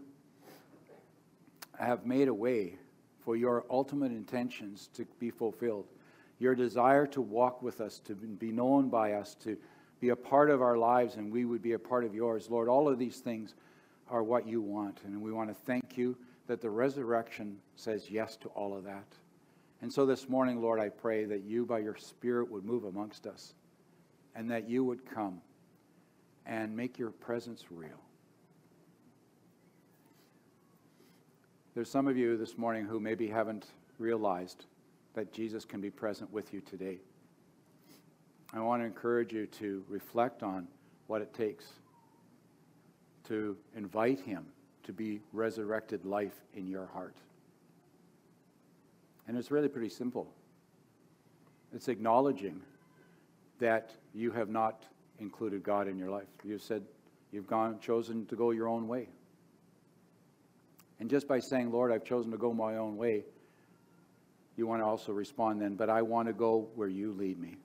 have 1.78 2.08
made 2.08 2.28
a 2.28 2.34
way 2.34 2.80
for 3.24 3.36
your 3.36 3.66
ultimate 3.70 4.12
intentions 4.12 4.90
to 4.96 5.06
be 5.20 5.30
fulfilled. 5.30 5.86
Your 6.42 6.56
desire 6.56 7.06
to 7.06 7.22
walk 7.22 7.62
with 7.62 7.82
us, 7.82 8.00
to 8.06 8.16
be 8.16 8.52
known 8.52 8.90
by 8.90 9.14
us, 9.14 9.36
to 9.44 9.56
be 10.00 10.10
a 10.10 10.16
part 10.16 10.50
of 10.50 10.60
our 10.60 10.76
lives, 10.76 11.18
and 11.18 11.32
we 11.32 11.46
would 11.46 11.62
be 11.62 11.74
a 11.74 11.80
part 11.80 12.04
of 12.04 12.16
yours. 12.16 12.50
Lord, 12.50 12.68
all 12.68 12.90
of 12.90 12.98
these 12.98 13.20
things 13.20 13.54
are 14.10 14.24
what 14.24 14.48
you 14.48 14.60
want. 14.60 15.02
And 15.06 15.22
we 15.22 15.32
want 15.32 15.52
to 15.52 15.54
thank 15.54 16.00
you 16.00 16.18
that 16.48 16.60
the 16.60 16.70
resurrection 16.72 17.60
says 17.76 18.10
yes 18.10 18.38
to 18.38 18.48
all 18.50 18.76
of 18.76 18.86
that. 18.86 19.06
And 19.84 19.94
so 19.94 20.08
this 20.08 20.28
morning, 20.28 20.64
Lord, 20.64 20.80
I 20.80 20.90
pray 20.90 21.26
that 21.26 21.44
you, 21.44 21.64
by 21.64 21.78
your 21.78 21.96
Spirit, 21.96 22.50
would 22.50 22.66
move 22.66 22.86
amongst 22.86 23.28
us 23.28 23.54
and 24.34 24.50
that 24.50 24.68
you 24.68 24.84
would 24.84 25.06
come 25.06 25.42
and 26.48 26.76
make 26.76 26.98
your 26.98 27.12
presence 27.12 27.66
real. 27.70 28.02
There's 31.76 31.92
some 31.92 32.08
of 32.08 32.18
you 32.18 32.36
this 32.36 32.58
morning 32.58 32.86
who 32.86 33.00
maybe 33.00 33.28
haven't 33.28 33.68
realized 34.00 34.66
that 35.14 35.34
Jesus 35.34 35.66
can 35.66 35.82
be 35.82 35.90
present 35.90 36.32
with 36.32 36.54
you 36.54 36.62
today. 36.62 37.00
I 38.54 38.60
want 38.60 38.82
to 38.82 38.86
encourage 38.86 39.34
you 39.34 39.48
to 39.48 39.84
reflect 39.88 40.44
on 40.44 40.68
what 41.08 41.22
it 41.22 41.34
takes 41.34 41.66
to 43.26 43.56
invite 43.76 44.20
him 44.20 44.46
to 44.84 44.94
be 44.94 45.22
resurrected 45.32 46.06
life 46.06 46.36
in 46.54 46.68
your 46.68 46.86
heart. 46.88 47.16
And 49.28 49.38
it's 49.38 49.52
really 49.52 49.70
pretty 49.70 49.90
simple. 49.90 50.28
It's 51.74 51.88
acknowledging 51.88 52.62
that 53.60 53.92
you 54.14 54.32
have 54.32 54.50
not 54.50 54.84
included 55.20 55.64
God 55.64 55.88
in 55.88 55.98
your 55.98 56.10
life. 56.10 56.28
You've 56.44 56.64
said 56.64 56.84
you've 57.32 57.48
gone 57.48 57.80
chosen 57.80 58.26
to 58.26 58.36
go 58.36 58.52
your 58.52 58.68
own 58.68 58.88
way. 58.88 59.08
And 61.00 61.10
just 61.10 61.28
by 61.28 61.40
saying, 61.40 61.72
Lord, 61.72 61.92
I've 61.92 62.04
chosen 62.04 62.32
to 62.32 62.38
go 62.38 62.54
my 62.54 62.78
own 62.78 62.98
way, 62.98 63.24
you 64.58 64.68
want 64.68 64.82
to 64.82 64.86
also 64.86 65.12
respond 65.12 65.62
then, 65.62 65.76
but 65.76 65.90
I 65.90 66.02
want 66.02 66.28
to 66.28 66.34
go 66.34 66.70
where 66.76 66.88
you 66.88 67.14
lead 67.14 67.40
me. 67.40 67.58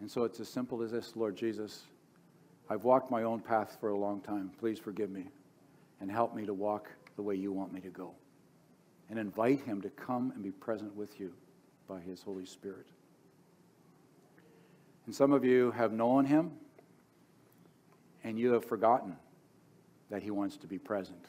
And 0.00 0.10
so 0.10 0.24
it's 0.24 0.40
as 0.40 0.48
simple 0.48 0.82
as 0.82 0.90
this, 0.90 1.16
Lord 1.16 1.36
Jesus. 1.36 1.84
I've 2.68 2.84
walked 2.84 3.10
my 3.10 3.22
own 3.22 3.40
path 3.40 3.76
for 3.80 3.90
a 3.90 3.98
long 3.98 4.20
time. 4.20 4.50
Please 4.58 4.78
forgive 4.78 5.10
me 5.10 5.26
and 6.00 6.10
help 6.10 6.34
me 6.34 6.44
to 6.46 6.54
walk 6.54 6.90
the 7.16 7.22
way 7.22 7.34
you 7.34 7.52
want 7.52 7.72
me 7.72 7.80
to 7.80 7.88
go. 7.88 8.12
And 9.08 9.18
invite 9.18 9.60
him 9.60 9.80
to 9.82 9.90
come 9.90 10.32
and 10.34 10.42
be 10.42 10.50
present 10.50 10.94
with 10.94 11.18
you 11.18 11.32
by 11.88 12.00
his 12.00 12.22
Holy 12.22 12.44
Spirit. 12.44 12.86
And 15.06 15.14
some 15.14 15.32
of 15.32 15.44
you 15.44 15.70
have 15.70 15.92
known 15.92 16.24
him 16.24 16.50
and 18.24 18.38
you 18.38 18.52
have 18.52 18.64
forgotten 18.64 19.16
that 20.10 20.22
he 20.22 20.30
wants 20.30 20.56
to 20.58 20.66
be 20.66 20.78
present. 20.78 21.24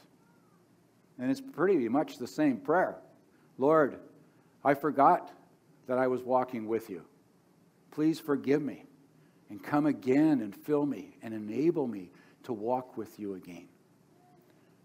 And 1.19 1.30
it's 1.32 1.41
pretty 1.41 1.88
much 1.88 2.17
the 2.17 2.28
same 2.28 2.58
prayer 2.58 2.97
Lord, 3.58 3.98
I 4.63 4.74
forgot 4.74 5.32
that 5.88 5.98
I 5.98 6.08
was 6.08 6.22
walking 6.22 6.67
with 6.67 6.89
you. 6.89 7.04
Please 7.91 8.20
forgive 8.20 8.62
me 8.62 8.86
and 9.50 9.63
come 9.63 9.86
again 9.86 10.41
and 10.41 10.56
fill 10.56 10.86
me 10.86 11.17
and 11.24 11.34
enable 11.34 11.88
me 11.88 12.12
to 12.43 12.54
walk 12.54 12.98
with 12.98 13.20
you 13.20 13.34
again. 13.36 13.67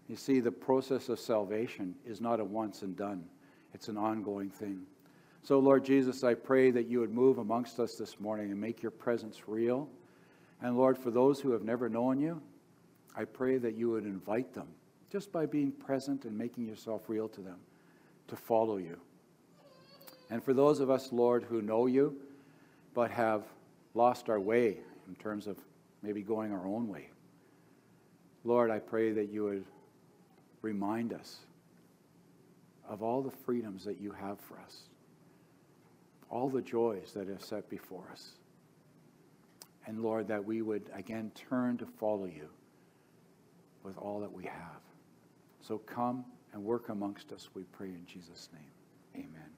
You 0.07 0.15
see, 0.15 0.39
the 0.39 0.51
process 0.51 1.09
of 1.09 1.19
salvation 1.19 1.95
is 2.05 2.19
not 2.19 2.39
a 2.39 2.43
once 2.43 2.81
and 2.81 2.95
done, 2.95 3.25
it's 3.73 3.87
an 3.87 3.97
ongoing 3.97 4.49
thing. 4.49 4.83
So, 5.43 5.59
Lord 5.59 5.83
Jesus, 5.83 6.23
I 6.23 6.35
pray 6.35 6.71
that 6.71 6.87
you 6.87 7.01
would 7.01 7.11
move 7.13 7.37
amongst 7.37 7.79
us 7.79 7.95
this 7.95 8.19
morning 8.19 8.51
and 8.51 8.59
make 8.59 8.81
your 8.81 8.91
presence 8.91 9.41
real. 9.47 9.89
And 10.61 10.77
Lord, 10.77 10.97
for 10.97 11.11
those 11.11 11.41
who 11.41 11.51
have 11.51 11.63
never 11.63 11.89
known 11.89 12.17
you, 12.17 12.41
I 13.15 13.25
pray 13.25 13.57
that 13.57 13.75
you 13.75 13.91
would 13.91 14.05
invite 14.05 14.53
them 14.53 14.67
just 15.11 15.33
by 15.33 15.45
being 15.45 15.71
present 15.71 16.23
and 16.23 16.37
making 16.37 16.65
yourself 16.65 17.09
real 17.09 17.27
to 17.27 17.41
them 17.41 17.57
to 18.27 18.35
follow 18.35 18.77
you. 18.77 18.99
And 20.29 20.43
for 20.43 20.53
those 20.53 20.79
of 20.79 20.89
us, 20.89 21.11
Lord, 21.11 21.43
who 21.43 21.61
know 21.61 21.85
you 21.85 22.15
but 22.93 23.11
have 23.11 23.43
lost 23.93 24.29
our 24.29 24.39
way 24.39 24.77
in 25.07 25.15
terms 25.15 25.47
of 25.47 25.57
maybe 26.01 26.21
going 26.21 26.51
our 26.51 26.65
own 26.65 26.87
way, 26.87 27.09
Lord, 28.43 28.71
I 28.71 28.79
pray 28.79 29.11
that 29.11 29.29
you 29.29 29.43
would 29.43 29.65
remind 30.61 31.13
us 31.13 31.39
of 32.87 33.01
all 33.01 33.21
the 33.21 33.31
freedoms 33.31 33.85
that 33.85 33.99
you 34.01 34.11
have 34.11 34.39
for 34.39 34.59
us 34.59 34.83
all 36.33 36.49
the 36.49 36.61
joys 36.61 37.11
that 37.13 37.29
are 37.29 37.37
set 37.37 37.69
before 37.69 38.09
us. 38.11 38.31
And 39.85 40.01
Lord, 40.01 40.27
that 40.29 40.43
we 40.43 40.63
would 40.63 40.89
again 40.95 41.31
turn 41.35 41.77
to 41.77 41.85
follow 41.85 42.25
you 42.25 42.49
with 43.83 43.97
all 43.99 44.19
that 44.21 44.33
we 44.33 44.45
have. 44.45 44.81
So 45.61 45.77
come 45.77 46.25
and 46.53 46.63
work 46.63 46.89
amongst 46.89 47.31
us, 47.31 47.49
we 47.53 47.63
pray 47.63 47.87
in 47.87 48.05
Jesus' 48.05 48.49
name. 48.53 48.61
Amen. 49.15 49.49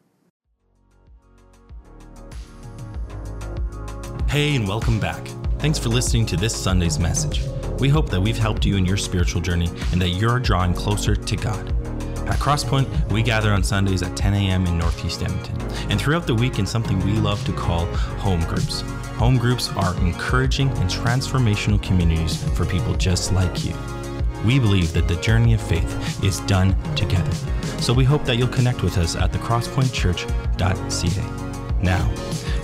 Hey, 4.28 4.56
and 4.56 4.68
welcome 4.68 5.00
back. 5.00 5.28
Thanks 5.60 5.78
for 5.78 5.89
listening 5.89 6.26
to 6.28 6.38
this 6.38 6.56
Sunday's 6.56 7.00
message. 7.00 7.41
We 7.80 7.89
hope 7.89 8.10
that 8.10 8.22
we've 8.22 8.38
helped 8.38 8.66
you 8.66 8.78
in 8.78 8.86
your 8.86 8.98
spiritual 8.98 9.41
journey 9.41 9.68
and 9.91 10.02
that 10.02 10.10
you're 10.10 10.39
drawing 10.39 10.74
closer 10.74 11.16
to 11.16 11.36
God. 11.36 11.68
At 12.28 12.39
Crosspoint, 12.39 13.12
we 13.12 13.22
gather 13.22 13.52
on 13.52 13.64
Sundays 13.64 14.02
at 14.02 14.18
10 14.18 14.34
a.m. 14.34 14.66
in 14.66 14.78
Northeast 14.78 15.22
Edmonton, 15.22 15.62
and 15.91 16.02
throughout 16.02 16.26
the 16.26 16.34
week 16.34 16.58
in 16.58 16.66
something 16.66 17.00
we 17.06 17.14
love 17.14 17.43
to 17.46 17.54
call 17.54 17.86
home 18.18 18.41
groups. 18.41 18.82
Home 19.18 19.38
groups 19.38 19.72
are 19.74 19.96
encouraging 19.98 20.70
and 20.70 20.89
transformational 20.89 21.82
communities 21.84 22.43
for 22.58 22.66
people 22.66 22.96
just 22.96 23.32
like 23.32 23.64
you. 23.64 23.74
We 24.46 24.60
believe 24.60 24.93
that 24.93 25.08
the 25.08 25.16
journey 25.16 25.56
of 25.56 25.62
faith 25.62 26.24
is 26.24 26.39
done 26.41 26.76
together, 26.96 27.34
so 27.80 27.93
we 27.93 28.04
hope 28.04 28.26
that 28.26 28.38
you'll 28.38 28.50
connect 28.50 28.84
with 28.84 29.00
us 29.00 29.16
at 29.16 29.32
thecrosspointchurch.ca. 29.32 31.82
Now, 31.82 32.14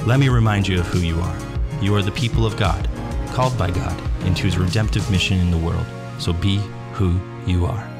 let 0.05 0.19
me 0.19 0.29
remind 0.29 0.67
you 0.67 0.79
of 0.79 0.85
who 0.87 0.99
you 0.99 1.19
are. 1.19 1.35
You 1.81 1.95
are 1.95 2.03
the 2.03 2.11
people 2.11 2.45
of 2.45 2.55
God, 2.55 2.87
called 3.33 3.57
by 3.57 3.71
God 3.71 3.99
into 4.25 4.43
his 4.43 4.59
redemptive 4.59 5.09
mission 5.09 5.39
in 5.39 5.49
the 5.49 5.57
world, 5.57 5.87
so 6.19 6.33
be 6.33 6.61
who 6.93 7.19
you 7.47 7.65
are. 7.65 7.90